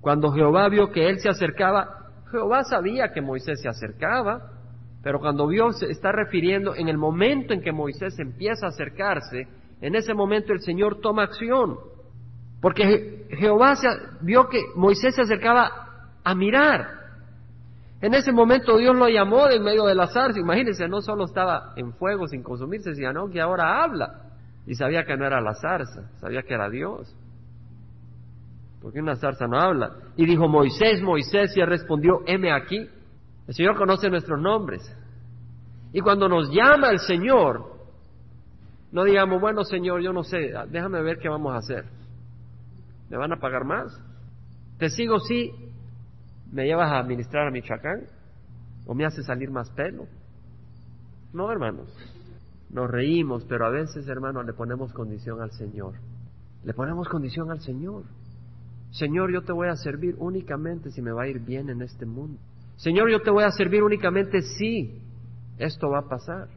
[0.00, 4.59] Cuando Jehová vio que él se acercaba, Jehová sabía que Moisés se acercaba,
[5.02, 9.48] pero cuando vio se está refiriendo en el momento en que Moisés empieza a acercarse,
[9.80, 11.78] en ese momento el Señor toma acción.
[12.60, 13.74] Porque Jehová
[14.20, 15.70] vio que Moisés se acercaba
[16.22, 17.00] a mirar.
[18.02, 20.38] En ese momento Dios lo llamó de en medio de la zarza.
[20.38, 24.30] Imagínense, no solo estaba en fuego sin consumirse, sino que ahora habla.
[24.66, 27.14] Y sabía que no era la zarza, sabía que era Dios.
[28.82, 29.92] Porque una zarza no habla.
[30.16, 32.88] Y dijo, Moisés, Moisés, y respondió, heme aquí.
[33.50, 34.80] El Señor conoce nuestros nombres.
[35.92, 37.80] Y cuando nos llama el Señor,
[38.92, 41.84] no digamos, bueno Señor, yo no sé, déjame ver qué vamos a hacer.
[43.08, 43.92] ¿Me van a pagar más?
[44.78, 45.50] Te sigo sí,
[46.52, 48.04] me llevas a administrar a Michoacán
[48.86, 50.06] o me hace salir más pelo.
[51.32, 51.92] No, hermanos,
[52.70, 55.94] nos reímos, pero a veces, hermanos, le ponemos condición al Señor.
[56.62, 58.04] Le ponemos condición al Señor.
[58.92, 62.06] Señor, yo te voy a servir únicamente si me va a ir bien en este
[62.06, 62.38] mundo.
[62.80, 65.02] Señor, yo te voy a servir únicamente si
[65.58, 66.48] esto va a pasar.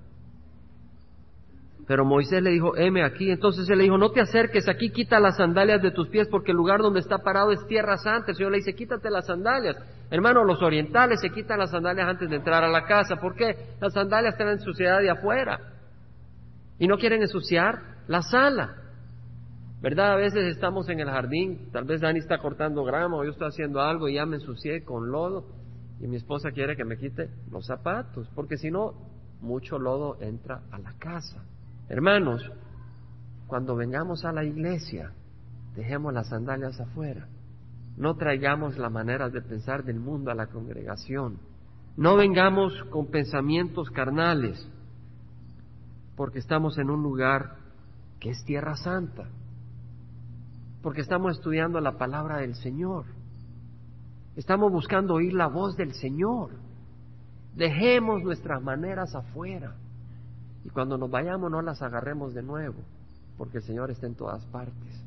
[1.86, 3.29] Pero Moisés le dijo, heme aquí.
[3.29, 6.51] Entonces él le dijo, no te acerques aquí, quita las sandalias de tus pies, porque
[6.51, 8.31] el lugar donde está parado es tierra santa.
[8.31, 9.75] El Señor le dice, quítate las sandalias.
[10.09, 13.17] Hermano, los orientales se quitan las sandalias antes de entrar a la casa.
[13.17, 13.75] ¿Por qué?
[13.81, 15.59] Las sandalias traen suciedad de afuera.
[16.79, 18.77] Y no quieren ensuciar la sala.
[19.81, 20.13] ¿Verdad?
[20.13, 23.49] A veces estamos en el jardín, tal vez Dani está cortando grama o yo estoy
[23.49, 25.62] haciendo algo y ya me ensucié con lodo
[25.99, 28.93] y mi esposa quiere que me quite los zapatos, porque si no,
[29.41, 31.43] mucho lodo entra a la casa.
[31.89, 32.41] Hermanos,
[33.47, 35.12] cuando vengamos a la iglesia,
[35.75, 37.27] dejemos las sandalias afuera.
[37.97, 41.38] No traigamos la manera de pensar del mundo a la congregación.
[41.95, 44.67] No vengamos con pensamientos carnales,
[46.15, 47.58] porque estamos en un lugar
[48.19, 49.29] que es tierra santa,
[50.82, 53.06] porque estamos estudiando la palabra del Señor.
[54.35, 56.51] Estamos buscando oír la voz del Señor.
[57.55, 59.75] Dejemos nuestras maneras afuera.
[60.63, 62.81] Y cuando nos vayamos no las agarremos de nuevo,
[63.37, 65.03] porque el Señor está en todas partes.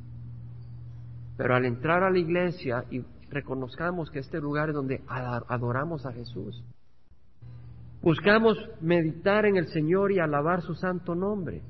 [1.36, 6.12] Pero al entrar a la iglesia y reconozcamos que este lugar es donde adoramos a
[6.12, 6.62] Jesús,
[8.02, 11.62] buscamos meditar en el Señor y alabar su santo nombre.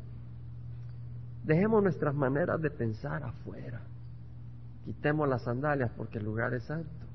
[1.45, 3.81] Dejemos nuestras maneras de pensar afuera.
[4.85, 7.06] Quitemos las sandalias porque el lugar es santo.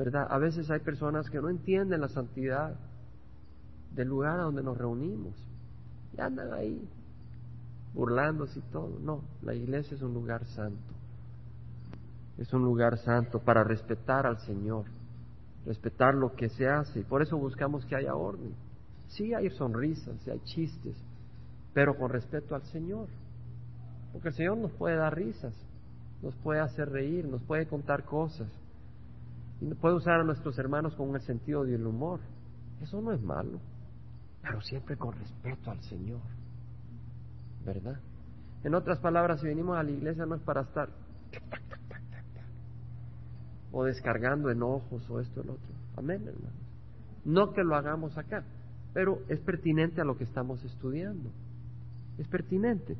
[0.00, 0.28] ¿Verdad?
[0.30, 2.74] A veces hay personas que no entienden la santidad
[3.94, 5.34] del lugar a donde nos reunimos.
[6.16, 6.88] Y andan ahí
[7.92, 8.98] burlándose y todo.
[8.98, 10.94] No, la iglesia es un lugar santo.
[12.38, 14.86] Es un lugar santo para respetar al Señor,
[15.66, 17.00] respetar lo que se hace.
[17.00, 18.54] Y por eso buscamos que haya orden.
[19.08, 20.96] Sí hay sonrisas, sí hay chistes,
[21.74, 23.08] pero con respeto al Señor.
[24.14, 25.52] Porque el Señor nos puede dar risas,
[26.22, 28.48] nos puede hacer reír, nos puede contar cosas.
[29.60, 32.20] Y puede usar a nuestros hermanos con el sentido del humor.
[32.80, 33.60] Eso no es malo
[34.42, 36.20] pero siempre con respeto al Señor,
[37.64, 38.00] ¿verdad?
[38.64, 40.88] En otras palabras, si venimos a la iglesia no es para estar
[43.72, 45.74] o descargando enojos o esto o el otro.
[45.96, 46.58] Amén, hermanos.
[47.24, 48.44] No que lo hagamos acá,
[48.92, 51.30] pero es pertinente a lo que estamos estudiando.
[52.18, 52.96] Es pertinente.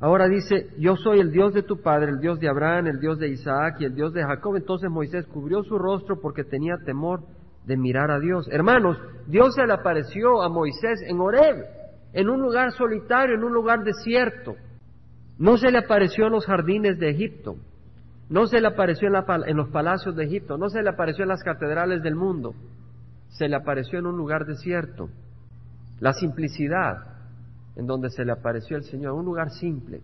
[0.00, 3.18] Ahora dice, yo soy el Dios de tu padre, el Dios de Abraham, el Dios
[3.18, 4.56] de Isaac y el Dios de Jacob.
[4.56, 7.20] Entonces Moisés cubrió su rostro porque tenía temor
[7.66, 8.48] de mirar a Dios.
[8.50, 11.66] Hermanos, Dios se le apareció a Moisés en Horeb,
[12.14, 14.54] en un lugar solitario, en un lugar desierto.
[15.38, 17.56] No se le apareció en los jardines de Egipto,
[18.30, 19.14] no se le apareció en,
[19.46, 22.54] en los palacios de Egipto, no se le apareció en las catedrales del mundo,
[23.28, 25.10] se le apareció en un lugar desierto.
[25.98, 27.09] La simplicidad
[27.80, 30.02] en donde se le apareció el Señor, un lugar simple.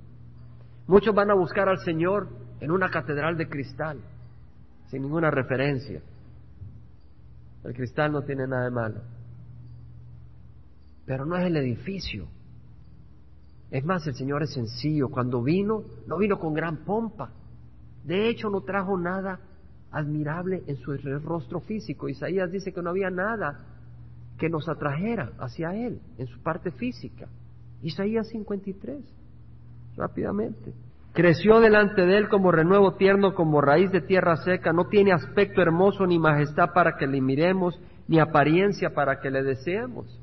[0.86, 2.26] Muchos van a buscar al Señor
[2.58, 3.98] en una catedral de cristal,
[4.86, 6.00] sin ninguna referencia.
[7.64, 9.00] El cristal no tiene nada de malo.
[11.04, 12.26] Pero no es el edificio.
[13.70, 15.10] Es más, el Señor es sencillo.
[15.10, 17.30] Cuando vino, no vino con gran pompa.
[18.04, 19.38] De hecho, no trajo nada
[19.90, 22.08] admirable en su rostro físico.
[22.08, 23.66] Isaías dice que no había nada
[24.38, 27.28] que nos atrajera hacia Él en su parte física.
[27.82, 29.02] Isaías 53,
[29.96, 30.72] rápidamente.
[31.12, 35.62] Creció delante de él como renuevo tierno, como raíz de tierra seca, no tiene aspecto
[35.62, 40.20] hermoso ni majestad para que le miremos, ni apariencia para que le deseemos.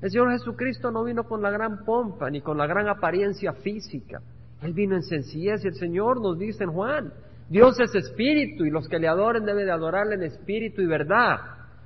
[0.00, 4.20] El Señor Jesucristo no vino con la gran pompa, ni con la gran apariencia física.
[4.62, 7.12] Él vino en sencillez y el Señor nos dice en Juan,
[7.48, 11.38] Dios es espíritu y los que le adoren deben de adorarle en espíritu y verdad,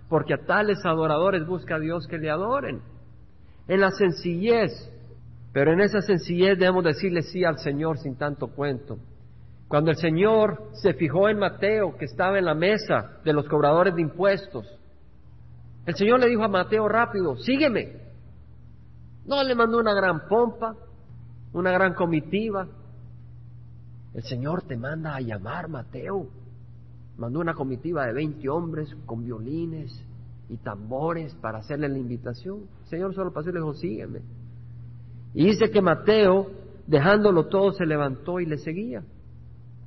[0.08, 2.80] porque a tales adoradores busca Dios que le adoren.
[3.70, 4.72] En la sencillez,
[5.52, 8.98] pero en esa sencillez debemos decirle sí al Señor sin tanto cuento.
[9.68, 13.94] Cuando el Señor se fijó en Mateo, que estaba en la mesa de los cobradores
[13.94, 14.66] de impuestos,
[15.86, 17.92] el Señor le dijo a Mateo rápido, sígueme.
[19.24, 20.74] No le mandó una gran pompa,
[21.52, 22.66] una gran comitiva.
[24.14, 26.26] El Señor te manda a llamar, Mateo.
[27.18, 29.92] Mandó una comitiva de 20 hombres con violines
[30.50, 32.64] y tambores para hacerle la invitación.
[32.82, 34.20] El Señor solo pasó y le dijo, sígueme.
[35.32, 36.50] Y dice que Mateo,
[36.88, 39.04] dejándolo todo, se levantó y le seguía.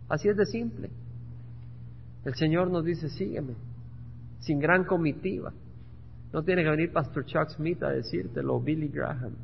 [0.08, 0.90] Así es de simple.
[2.24, 3.56] El Señor nos dice, sígueme,
[4.40, 5.52] sin gran comitiva.
[6.32, 9.36] No tiene que venir Pastor Chuck Smith a decírtelo, Billy Graham.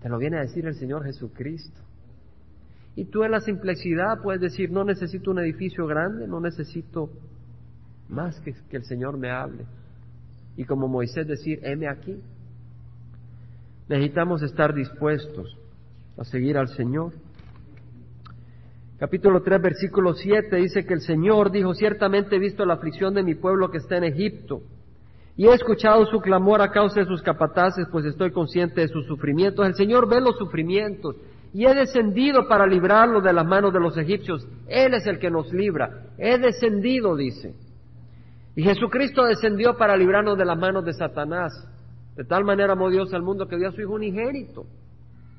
[0.00, 1.80] Te lo viene a decir el Señor Jesucristo.
[2.94, 7.10] Y tú en la simplicidad puedes decir, no necesito un edificio grande, no necesito
[8.08, 9.66] más que que el Señor me hable.
[10.58, 12.20] Y como Moisés decir, heme aquí.
[13.88, 15.56] Necesitamos estar dispuestos
[16.18, 17.12] a seguir al Señor.
[18.98, 23.22] Capítulo 3, versículo 7 dice que el Señor dijo, ciertamente he visto la aflicción de
[23.22, 24.62] mi pueblo que está en Egipto,
[25.36, 29.06] y he escuchado su clamor a causa de sus capataces, pues estoy consciente de sus
[29.06, 29.64] sufrimientos.
[29.64, 31.14] El Señor ve los sufrimientos,
[31.54, 34.44] y he descendido para librarlo de las manos de los egipcios.
[34.66, 36.08] Él es el que nos libra.
[36.18, 37.54] He descendido, dice.
[38.58, 41.52] Y Jesucristo descendió para librarnos de las manos de Satanás.
[42.16, 44.66] De tal manera amó Dios al mundo que dio a su Hijo unigénito.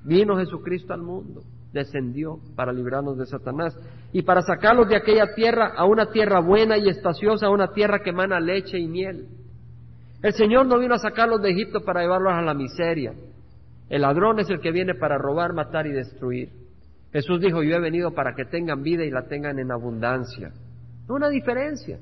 [0.06, 1.42] Vino Jesucristo al mundo
[1.74, 3.78] descendió para librarnos de Satanás
[4.14, 8.00] y para sacarlos de aquella tierra a una tierra buena y espaciosa, a una tierra
[8.00, 9.28] que emana leche y miel.
[10.24, 13.16] El Señor no vino a sacarlos de Egipto para llevarlos a la miseria.
[13.90, 16.52] El ladrón es el que viene para robar, matar y destruir.
[17.12, 20.54] Jesús dijo, yo he venido para que tengan vida y la tengan en abundancia.
[21.10, 22.00] Una diferencia.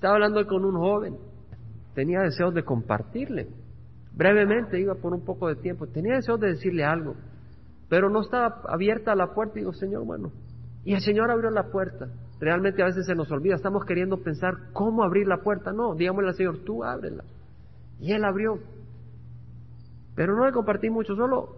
[0.00, 1.18] Estaba hablando con un joven,
[1.94, 3.48] tenía deseos de compartirle.
[4.14, 7.16] Brevemente, iba por un poco de tiempo, tenía deseos de decirle algo.
[7.90, 10.32] Pero no estaba abierta la puerta y digo, Señor, bueno.
[10.86, 12.08] Y el Señor abrió la puerta.
[12.40, 15.70] Realmente a veces se nos olvida, estamos queriendo pensar cómo abrir la puerta.
[15.70, 17.22] No, digámosle al Señor, tú ábrela.
[18.00, 18.58] Y Él abrió.
[20.14, 21.56] Pero no le compartí mucho, solo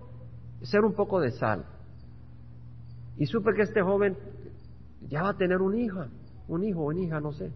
[0.63, 1.65] ser un poco de sal.
[3.19, 4.17] Y supe que este joven
[5.09, 6.05] ya va a tener un hijo,
[6.49, 7.53] un hijo o una hija, no sé,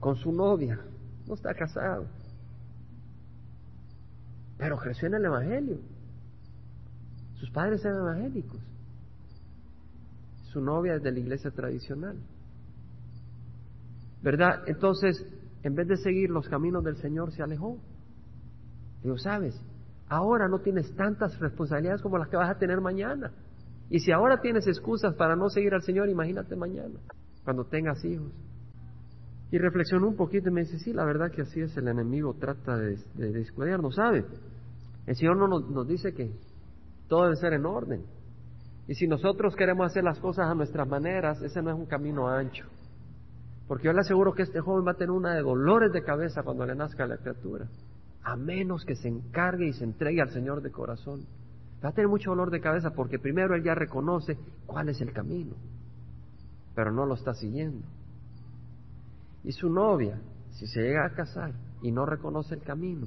[0.00, 0.80] con su novia.
[1.28, 2.06] No está casado.
[4.58, 5.78] Pero creció en el Evangelio.
[7.36, 8.60] Sus padres eran evangélicos.
[10.52, 12.16] Su novia es de la iglesia tradicional.
[14.22, 14.64] ¿Verdad?
[14.66, 15.24] Entonces,
[15.62, 17.78] en vez de seguir los caminos del Señor, se alejó.
[19.02, 19.58] Digo, sabes,
[20.08, 23.32] ahora no tienes tantas responsabilidades como las que vas a tener mañana.
[23.88, 27.00] Y si ahora tienes excusas para no seguir al Señor, imagínate mañana,
[27.44, 28.30] cuando tengas hijos.
[29.50, 32.34] Y reflexionó un poquito y me dice, sí, la verdad que así es, el enemigo
[32.38, 34.24] trata de, de, no ¿sabe?
[35.06, 36.30] El Señor no nos, nos dice que
[37.08, 38.04] todo debe ser en orden.
[38.86, 42.28] Y si nosotros queremos hacer las cosas a nuestras maneras, ese no es un camino
[42.28, 42.64] ancho.
[43.66, 46.42] Porque yo le aseguro que este joven va a tener una de dolores de cabeza
[46.42, 47.68] cuando le nazca la criatura.
[48.22, 51.24] A menos que se encargue y se entregue al Señor de corazón.
[51.84, 54.36] Va a tener mucho dolor de cabeza porque primero él ya reconoce
[54.66, 55.54] cuál es el camino,
[56.74, 57.86] pero no lo está siguiendo.
[59.44, 63.06] Y su novia, si se llega a casar y no reconoce el camino,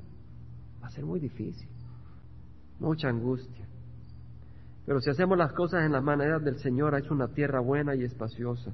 [0.82, 1.69] va a ser muy difícil,
[2.80, 3.67] mucha angustia.
[4.86, 8.04] Pero si hacemos las cosas en las maneras del Señor, es una tierra buena y
[8.04, 8.74] espaciosa.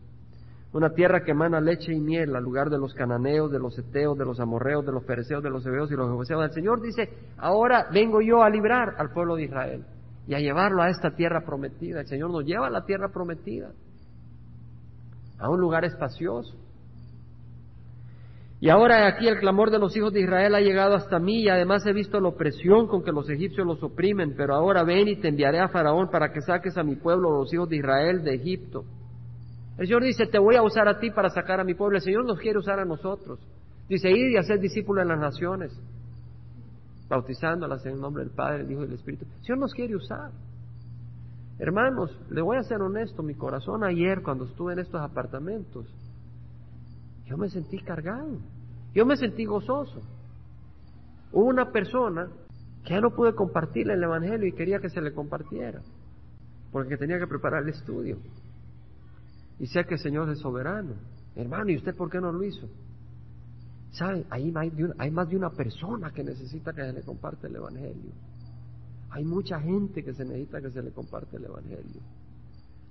[0.71, 4.17] Una tierra que emana leche y miel al lugar de los cananeos, de los eteos,
[4.17, 6.43] de los amorreos, de los pereceos, de los hebeos y los jebuseos.
[6.43, 9.85] El Señor dice, ahora vengo yo a librar al pueblo de Israel
[10.27, 12.01] y a llevarlo a esta tierra prometida.
[12.01, 13.71] El Señor nos lleva a la tierra prometida,
[15.39, 16.55] a un lugar espacioso.
[18.61, 21.49] Y ahora aquí el clamor de los hijos de Israel ha llegado hasta mí y
[21.49, 25.15] además he visto la opresión con que los egipcios los oprimen, pero ahora ven y
[25.15, 28.35] te enviaré a Faraón para que saques a mi pueblo, los hijos de Israel, de
[28.35, 28.83] Egipto.
[29.77, 31.97] El Señor dice, te voy a usar a ti para sacar a mi pueblo.
[31.97, 33.39] El Señor nos quiere usar a nosotros.
[33.87, 35.71] Dice, ir y hacer discípulos en las naciones,
[37.07, 39.23] bautizándolas en el nombre del Padre, del Hijo y del Espíritu.
[39.23, 40.31] El Señor nos quiere usar.
[41.59, 45.85] Hermanos, le voy a ser honesto, mi corazón ayer cuando estuve en estos apartamentos,
[47.29, 48.39] yo me sentí cargado,
[48.95, 50.01] yo me sentí gozoso.
[51.31, 52.27] Hubo una persona
[52.83, 55.79] que ya no pude compartirle el Evangelio y quería que se le compartiera,
[56.71, 58.17] porque tenía que preparar el estudio.
[59.59, 60.95] Y sé que el Señor es soberano.
[61.35, 62.67] Hermano, ¿y usted por qué no lo hizo?
[63.91, 64.25] ¿Sabe?
[64.31, 68.11] Ahí hay, hay más de una persona que necesita que se le comparte el Evangelio.
[69.11, 72.01] Hay mucha gente que se necesita que se le comparte el Evangelio.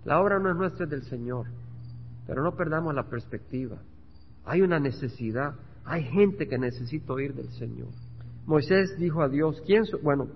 [0.05, 1.47] La obra no es nuestra, es del Señor.
[2.27, 3.79] Pero no perdamos la perspectiva.
[4.49, 5.53] Hay una necesidad,
[5.85, 7.89] hay gente que necesita oír del Señor.
[8.47, 9.85] Moisés dijo a Dios, ¿quién?
[10.03, 10.27] Bueno,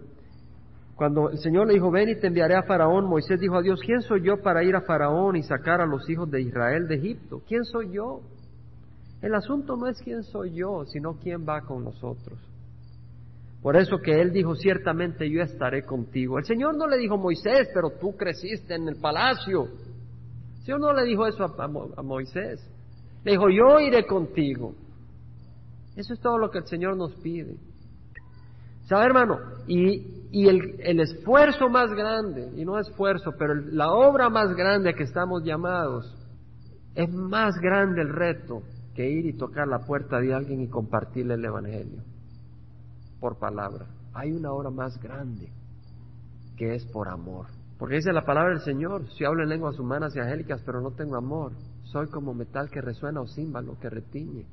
[0.96, 3.80] cuando el Señor le dijo, ven y te enviaré a Faraón, Moisés dijo a Dios,
[3.84, 6.96] ¿quién soy yo para ir a Faraón y sacar a los hijos de Israel de
[6.96, 7.42] Egipto?
[7.48, 8.20] ¿Quién soy yo?
[9.22, 12.38] El asunto no es quién soy yo, sino quién va con nosotros.
[13.62, 16.38] Por eso que él dijo, ciertamente yo estaré contigo.
[16.38, 19.68] El Señor no le dijo Moisés, pero tú creciste en el palacio.
[20.58, 22.71] El Señor no le dijo eso a Moisés.
[23.24, 24.74] Le dijo, yo iré contigo.
[25.96, 27.56] Eso es todo lo que el Señor nos pide.
[28.84, 29.38] ¿Sabe, hermano?
[29.66, 34.94] Y, y el, el, esfuerzo más grande, y no esfuerzo, pero la obra más grande
[34.94, 36.14] que estamos llamados,
[36.94, 38.62] Es más grande el reto
[38.94, 42.02] que ir y tocar la puerta de alguien y compartirle el Evangelio
[43.20, 43.86] por palabra.
[44.12, 45.48] Hay una hora más grande
[46.56, 47.46] que es por amor.
[47.78, 50.90] Porque dice la palabra del Señor, si hablo en lenguas humanas y angélicas, pero no
[50.90, 51.52] tengo amor,
[51.92, 54.46] soy como metal que resuena o címbalo que retiñe.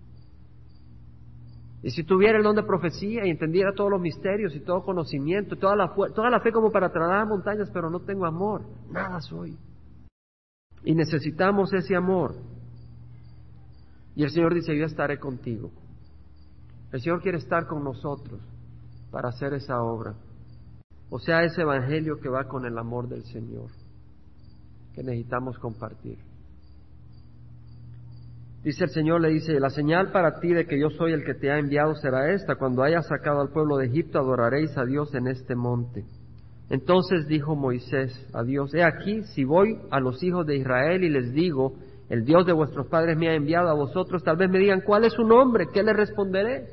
[1.81, 5.55] Y si tuviera el don de profecía y entendiera todos los misterios y todo conocimiento,
[5.55, 9.57] toda la, toda la fe como para trasladar montañas, pero no tengo amor, nada soy.
[10.83, 12.35] Y necesitamos ese amor.
[14.15, 15.71] Y el Señor dice, yo estaré contigo.
[16.91, 18.41] El Señor quiere estar con nosotros
[19.11, 20.15] para hacer esa obra.
[21.09, 23.69] O sea, ese evangelio que va con el amor del Señor,
[24.93, 26.28] que necesitamos compartir.
[28.64, 31.34] Dice el Señor, le dice, la señal para ti de que yo soy el que
[31.34, 35.14] te ha enviado será esta, cuando hayas sacado al pueblo de Egipto adoraréis a Dios
[35.16, 36.03] en este monte.
[36.70, 41.10] Entonces dijo Moisés a Dios, he aquí, si voy a los hijos de Israel y
[41.10, 41.76] les digo,
[42.10, 45.05] el Dios de vuestros padres me ha enviado a vosotros, tal vez me digan, ¿cuál
[45.05, 45.68] es su nombre?
[45.74, 46.68] ¿Qué le responderé?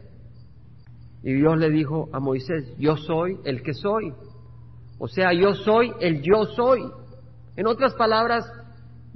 [1.23, 4.13] Y Dios le dijo a Moisés, yo soy el que soy.
[4.99, 6.81] O sea, yo soy el yo soy.
[7.57, 8.45] En otras palabras,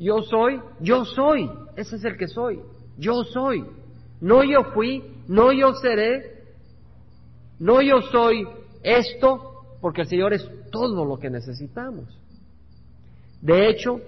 [0.01, 1.51] yo soy, yo soy.
[1.77, 2.61] Ese es el que soy.
[2.97, 3.65] Yo soy.
[4.21, 6.43] No yo fui, no yo seré,
[7.59, 8.47] no yo soy
[8.83, 12.19] esto, porque el Señor es todo lo que necesitamos.
[13.41, 14.01] De hecho,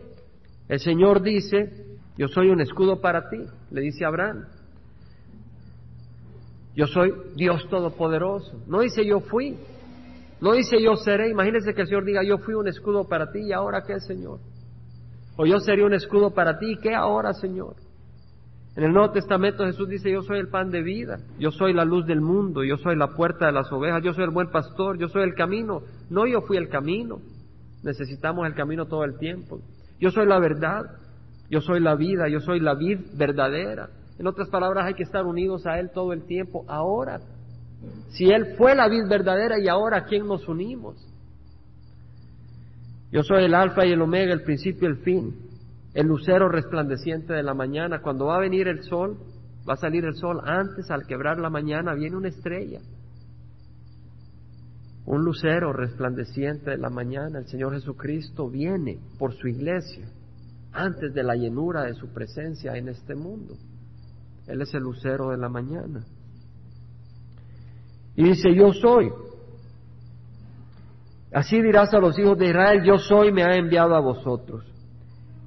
[0.69, 3.39] el Señor dice, yo soy un escudo para ti,
[3.71, 4.47] le dice a Abraham.
[6.75, 8.63] Yo soy Dios Todopoderoso.
[8.67, 9.59] No dice yo fui.
[10.41, 11.29] No dice yo seré.
[11.29, 14.39] Imagínense que el Señor diga yo fui un escudo para ti y ahora qué, Señor.
[15.37, 17.77] O yo sería un escudo para ti qué ahora, Señor.
[18.75, 21.19] En el Nuevo Testamento Jesús dice yo soy el pan de vida.
[21.39, 22.65] Yo soy la luz del mundo.
[22.65, 24.03] Yo soy la puerta de las ovejas.
[24.03, 24.99] Yo soy el buen pastor.
[24.99, 25.83] Yo soy el camino.
[26.11, 27.19] No yo fui el camino.
[27.83, 29.61] Necesitamos el camino todo el tiempo.
[30.01, 30.83] Yo soy la verdad.
[31.51, 32.29] Yo soy la vida.
[32.29, 33.89] Yo soy la vid verdadera.
[34.19, 37.21] En otras palabras, hay que estar unidos a Él todo el tiempo, ahora.
[38.11, 40.97] Si Él fue la vid verdadera y ahora, ¿a quién nos unimos?
[43.13, 45.37] Yo soy el alfa y el omega, el principio y el fin,
[45.93, 48.01] el lucero resplandeciente de la mañana.
[48.01, 49.19] Cuando va a venir el sol,
[49.69, 52.81] va a salir el sol antes, al quebrar la mañana, viene una estrella.
[55.05, 60.07] Un lucero resplandeciente de la mañana, el Señor Jesucristo viene por su iglesia
[60.73, 63.57] antes de la llenura de su presencia en este mundo.
[64.47, 66.03] Él es el lucero de la mañana.
[68.17, 69.11] Y dice, yo soy.
[71.33, 74.65] Así dirás a los hijos de Israel, yo soy, me ha enviado a vosotros.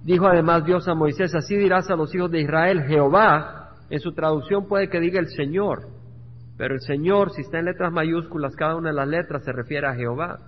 [0.03, 4.13] Dijo además Dios a Moisés, así dirás a los hijos de Israel, Jehová, en su
[4.13, 5.87] traducción puede que diga el Señor,
[6.57, 9.87] pero el Señor, si está en letras mayúsculas, cada una de las letras se refiere
[9.87, 10.39] a Jehová.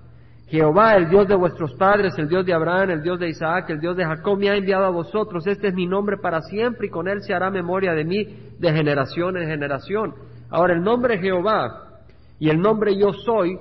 [0.47, 3.81] Jehová, el Dios de vuestros padres, el Dios de Abraham, el Dios de Isaac, el
[3.81, 5.45] Dios de Jacob, me ha enviado a vosotros.
[5.45, 8.23] Este es mi nombre para siempre y con él se hará memoria de mí
[8.57, 10.15] de generación en generación.
[10.49, 11.99] Ahora, el nombre Jehová
[12.39, 13.57] y el nombre yo soy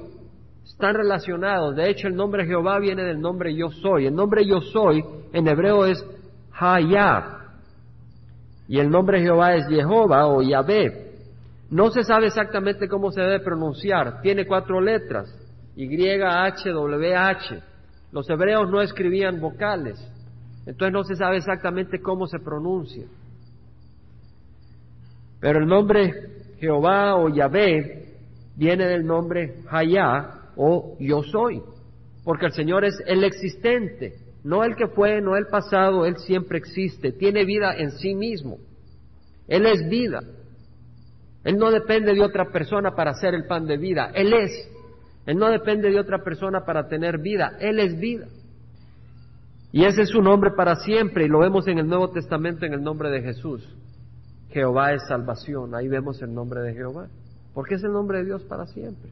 [0.66, 1.74] están relacionados.
[1.76, 4.06] De hecho, el nombre Jehová viene del nombre yo soy.
[4.06, 5.02] El nombre yo soy
[5.32, 6.04] en hebreo es
[6.52, 7.38] Hayah.
[8.68, 11.06] Y el nombre Jehová es Jehová o Yahvé.
[11.70, 14.20] No se sabe exactamente cómo se debe pronunciar.
[14.22, 15.32] Tiene cuatro letras.
[15.76, 17.62] YHWH.
[18.12, 19.98] Los hebreos no escribían vocales,
[20.64, 23.04] entonces no se sabe exactamente cómo se pronuncia.
[25.40, 26.12] Pero el nombre
[26.58, 28.14] Jehová o Yahvé
[28.56, 31.62] viene del nombre Hayá o yo soy,
[32.24, 36.58] porque el Señor es el existente, no el que fue, no el pasado, Él siempre
[36.58, 38.58] existe, tiene vida en sí mismo.
[39.48, 40.20] Él es vida.
[41.44, 44.70] Él no depende de otra persona para hacer el pan de vida, Él es.
[45.26, 48.26] Él no depende de otra persona para tener vida, Él es vida.
[49.72, 52.72] Y ese es su nombre para siempre, y lo vemos en el Nuevo Testamento en
[52.72, 53.68] el nombre de Jesús.
[54.50, 57.08] Jehová es salvación, ahí vemos el nombre de Jehová,
[57.52, 59.10] porque es el nombre de Dios para siempre.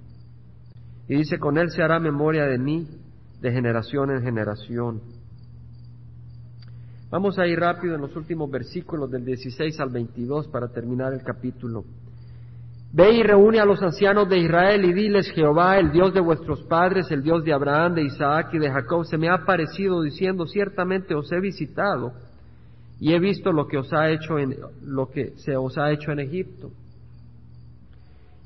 [1.09, 2.87] Y dice, con Él se hará memoria de mí
[3.41, 5.03] de generación en generación.
[7.11, 11.23] Vamos a ir rápido en los últimos versículos del 16 al 22 para terminar el
[11.23, 11.85] capítulo.
[12.93, 16.63] Ve y reúne a los ancianos de Israel y diles, Jehová, el Dios de vuestros
[16.63, 20.47] padres, el Dios de Abraham, de Isaac y de Jacob, se me ha aparecido diciendo,
[20.47, 22.13] ciertamente os he visitado
[23.01, 26.13] y he visto lo que os ha hecho en, lo que se os ha hecho
[26.13, 26.71] en Egipto.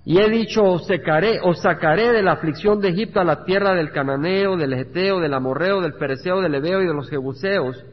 [0.08, 3.74] Y he dicho, os sacaré, os sacaré de la aflicción de Egipto a la tierra
[3.74, 7.84] del cananeo, del eteo, del amorreo, del pereceo, del ebeo y de los jebuseos.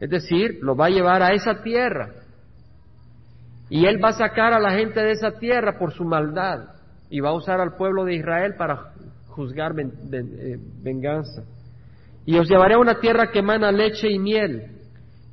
[0.00, 2.08] Es decir, lo va a llevar a esa tierra
[3.68, 6.70] y él va a sacar a la gente de esa tierra por su maldad
[7.10, 8.94] y va a usar al pueblo de Israel para
[9.26, 11.42] juzgar eh, venganza.
[12.24, 14.79] Y os llevaré a una tierra que emana leche y miel,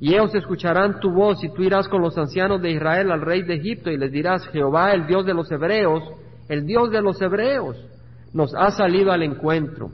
[0.00, 3.42] Y ellos escucharán tu voz y tú irás con los ancianos de Israel al rey
[3.42, 6.02] de Egipto y les dirás, Jehová, el Dios de los hebreos,
[6.48, 7.76] el Dios de los hebreos,
[8.32, 9.90] nos ha salido al encuentro.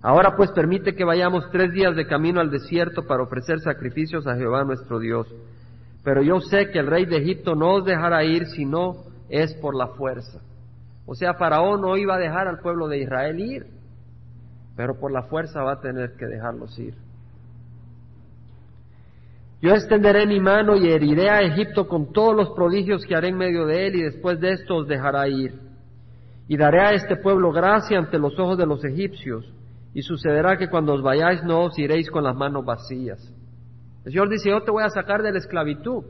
[0.00, 4.36] Ahora pues permite que vayamos tres días de camino al desierto para ofrecer sacrificios a
[4.36, 5.26] Jehová nuestro Dios.
[6.02, 9.54] Pero yo sé que el rey de Egipto no os dejará ir si no es
[9.54, 10.40] por la fuerza.
[11.06, 13.66] O sea, Faraón no iba a dejar al pueblo de Israel ir,
[14.76, 16.94] pero por la fuerza va a tener que dejarlos ir.
[19.64, 23.38] Yo extenderé mi mano y heriré a Egipto con todos los prodigios que haré en
[23.38, 25.58] medio de él y después de esto os dejará ir.
[26.46, 29.50] Y daré a este pueblo gracia ante los ojos de los egipcios
[29.94, 33.18] y sucederá que cuando os vayáis no os iréis con las manos vacías.
[34.04, 36.04] El Señor dice, yo te voy a sacar de la esclavitud,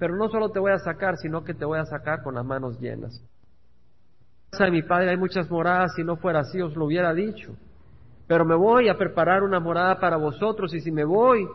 [0.00, 2.44] pero no solo te voy a sacar, sino que te voy a sacar con las
[2.44, 3.22] manos llenas.
[4.46, 7.14] En casa de mi padre hay muchas moradas, si no fuera así os lo hubiera
[7.14, 7.54] dicho.
[8.26, 11.46] Pero me voy a preparar una morada para vosotros y si me voy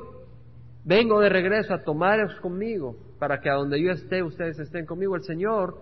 [0.86, 5.16] Vengo de regreso a tomaros conmigo para que a donde yo esté ustedes estén conmigo.
[5.16, 5.82] El Señor,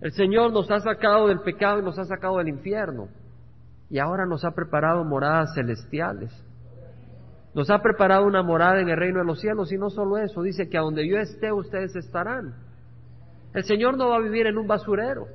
[0.00, 3.08] el Señor nos ha sacado del pecado y nos ha sacado del infierno.
[3.88, 6.32] Y ahora nos ha preparado moradas celestiales.
[7.54, 10.42] Nos ha preparado una morada en el reino de los cielos y no solo eso,
[10.42, 12.54] dice que a donde yo esté ustedes estarán.
[13.54, 15.26] El Señor no va a vivir en un basurero.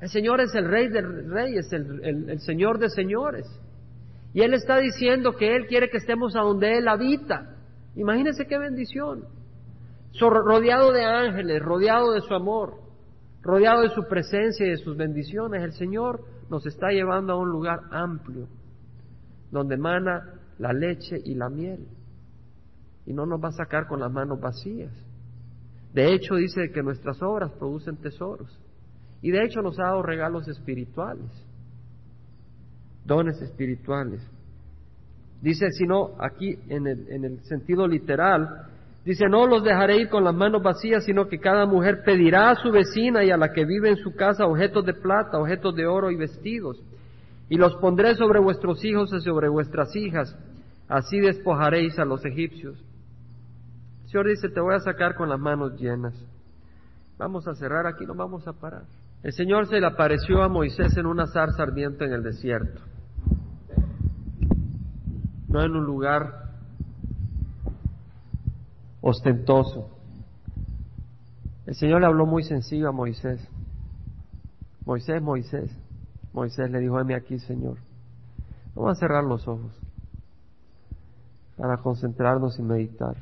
[0.00, 3.46] El Señor es el Rey de reyes, el, el Señor de señores.
[4.32, 7.56] Y Él está diciendo que Él quiere que estemos a donde Él habita.
[7.94, 9.24] Imagínense qué bendición.
[10.20, 12.74] rodeado de ángeles, rodeado de su amor,
[13.42, 17.50] rodeado de su presencia y de sus bendiciones, el Señor nos está llevando a un
[17.50, 18.48] lugar amplio,
[19.50, 21.88] donde emana la leche y la miel.
[23.06, 24.92] Y no nos va a sacar con las manos vacías.
[25.94, 28.60] De hecho, dice que nuestras obras producen tesoros.
[29.22, 31.47] Y de hecho nos ha dado regalos espirituales
[33.08, 34.20] dones espirituales.
[35.40, 38.66] Dice, si no, aquí en el, en el sentido literal,
[39.04, 42.56] dice, no los dejaré ir con las manos vacías, sino que cada mujer pedirá a
[42.56, 45.86] su vecina y a la que vive en su casa objetos de plata, objetos de
[45.86, 46.80] oro y vestidos,
[47.48, 50.36] y los pondré sobre vuestros hijos y sobre vuestras hijas,
[50.88, 52.76] así despojaréis a los egipcios.
[54.04, 56.14] El Señor dice, te voy a sacar con las manos llenas.
[57.16, 58.82] Vamos a cerrar aquí, no vamos a parar.
[59.22, 62.80] El Señor se le apareció a Moisés en una zarza ardiente en el desierto
[65.48, 66.52] no en un lugar
[69.00, 69.90] ostentoso.
[71.66, 73.46] El Señor le habló muy sencillo a Moisés.
[74.84, 75.70] Moisés, Moisés.
[76.32, 77.78] Moisés le dijo, heme aquí, Señor.
[78.74, 79.72] Vamos a cerrar los ojos
[81.56, 83.16] para concentrarnos y meditar.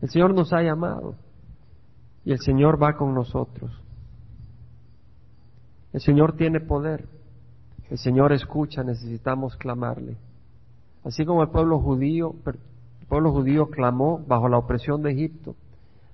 [0.00, 1.14] El Señor nos ha llamado
[2.24, 3.70] y el Señor va con nosotros.
[5.92, 7.19] El Señor tiene poder.
[7.90, 10.16] El Señor escucha, necesitamos clamarle.
[11.02, 15.56] Así como el pueblo judío, el pueblo judío clamó bajo la opresión de Egipto,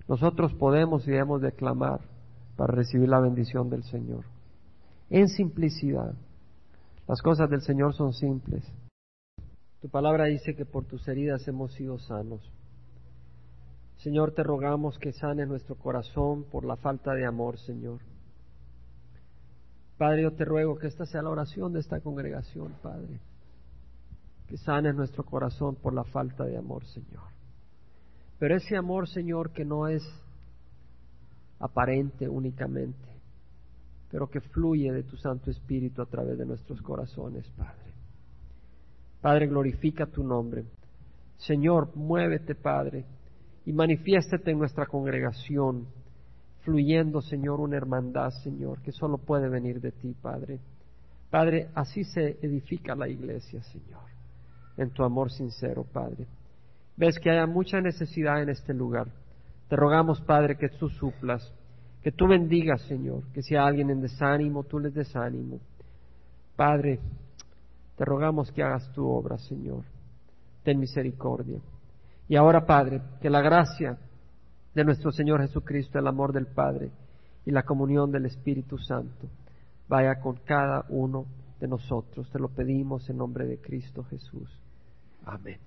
[0.09, 2.01] nosotros podemos y debemos de clamar
[2.57, 4.25] para recibir la bendición del Señor.
[5.11, 6.15] En simplicidad.
[7.07, 8.65] Las cosas del Señor son simples.
[9.83, 12.41] Tu palabra dice que por tus heridas hemos sido sanos.
[13.99, 18.01] Señor, te rogamos que sanes nuestro corazón por la falta de amor, Señor.
[19.99, 23.21] Padre, yo te ruego que esta sea la oración de esta congregación, Padre.
[24.47, 27.25] Que sanes nuestro corazón por la falta de amor, Señor.
[28.39, 30.03] Pero ese amor, Señor, que no es
[31.59, 33.09] aparente únicamente,
[34.11, 37.95] pero que fluye de tu Santo Espíritu a través de nuestros corazones, Padre.
[39.23, 40.67] Padre, glorifica tu nombre.
[41.39, 43.07] Señor, muévete, Padre,
[43.65, 45.87] y manifiéstate en nuestra congregación
[46.67, 50.59] fluyendo, Señor, una hermandad, Señor, que solo puede venir de ti, Padre.
[51.31, 54.03] Padre, así se edifica la iglesia, Señor,
[54.77, 56.27] en tu amor sincero, Padre.
[56.97, 59.07] Ves que haya mucha necesidad en este lugar.
[59.69, 61.53] Te rogamos, Padre, que tú suplas,
[62.03, 65.61] que tú bendigas, Señor, que si hay alguien en desánimo, tú les desánimo.
[66.57, 66.99] Padre,
[67.97, 69.85] te rogamos que hagas tu obra, Señor.
[70.65, 71.61] Ten misericordia.
[72.29, 73.99] Y ahora, Padre, que la gracia
[74.77, 76.91] de nuestro Señor Jesucristo, el amor del Padre
[77.47, 79.27] y la comunión del Espíritu Santo
[79.89, 81.25] vaya con cada uno
[81.59, 82.31] de nosotros.
[82.31, 84.51] Te lo pedimos en nombre de Cristo Jesús.
[85.25, 85.66] Amén.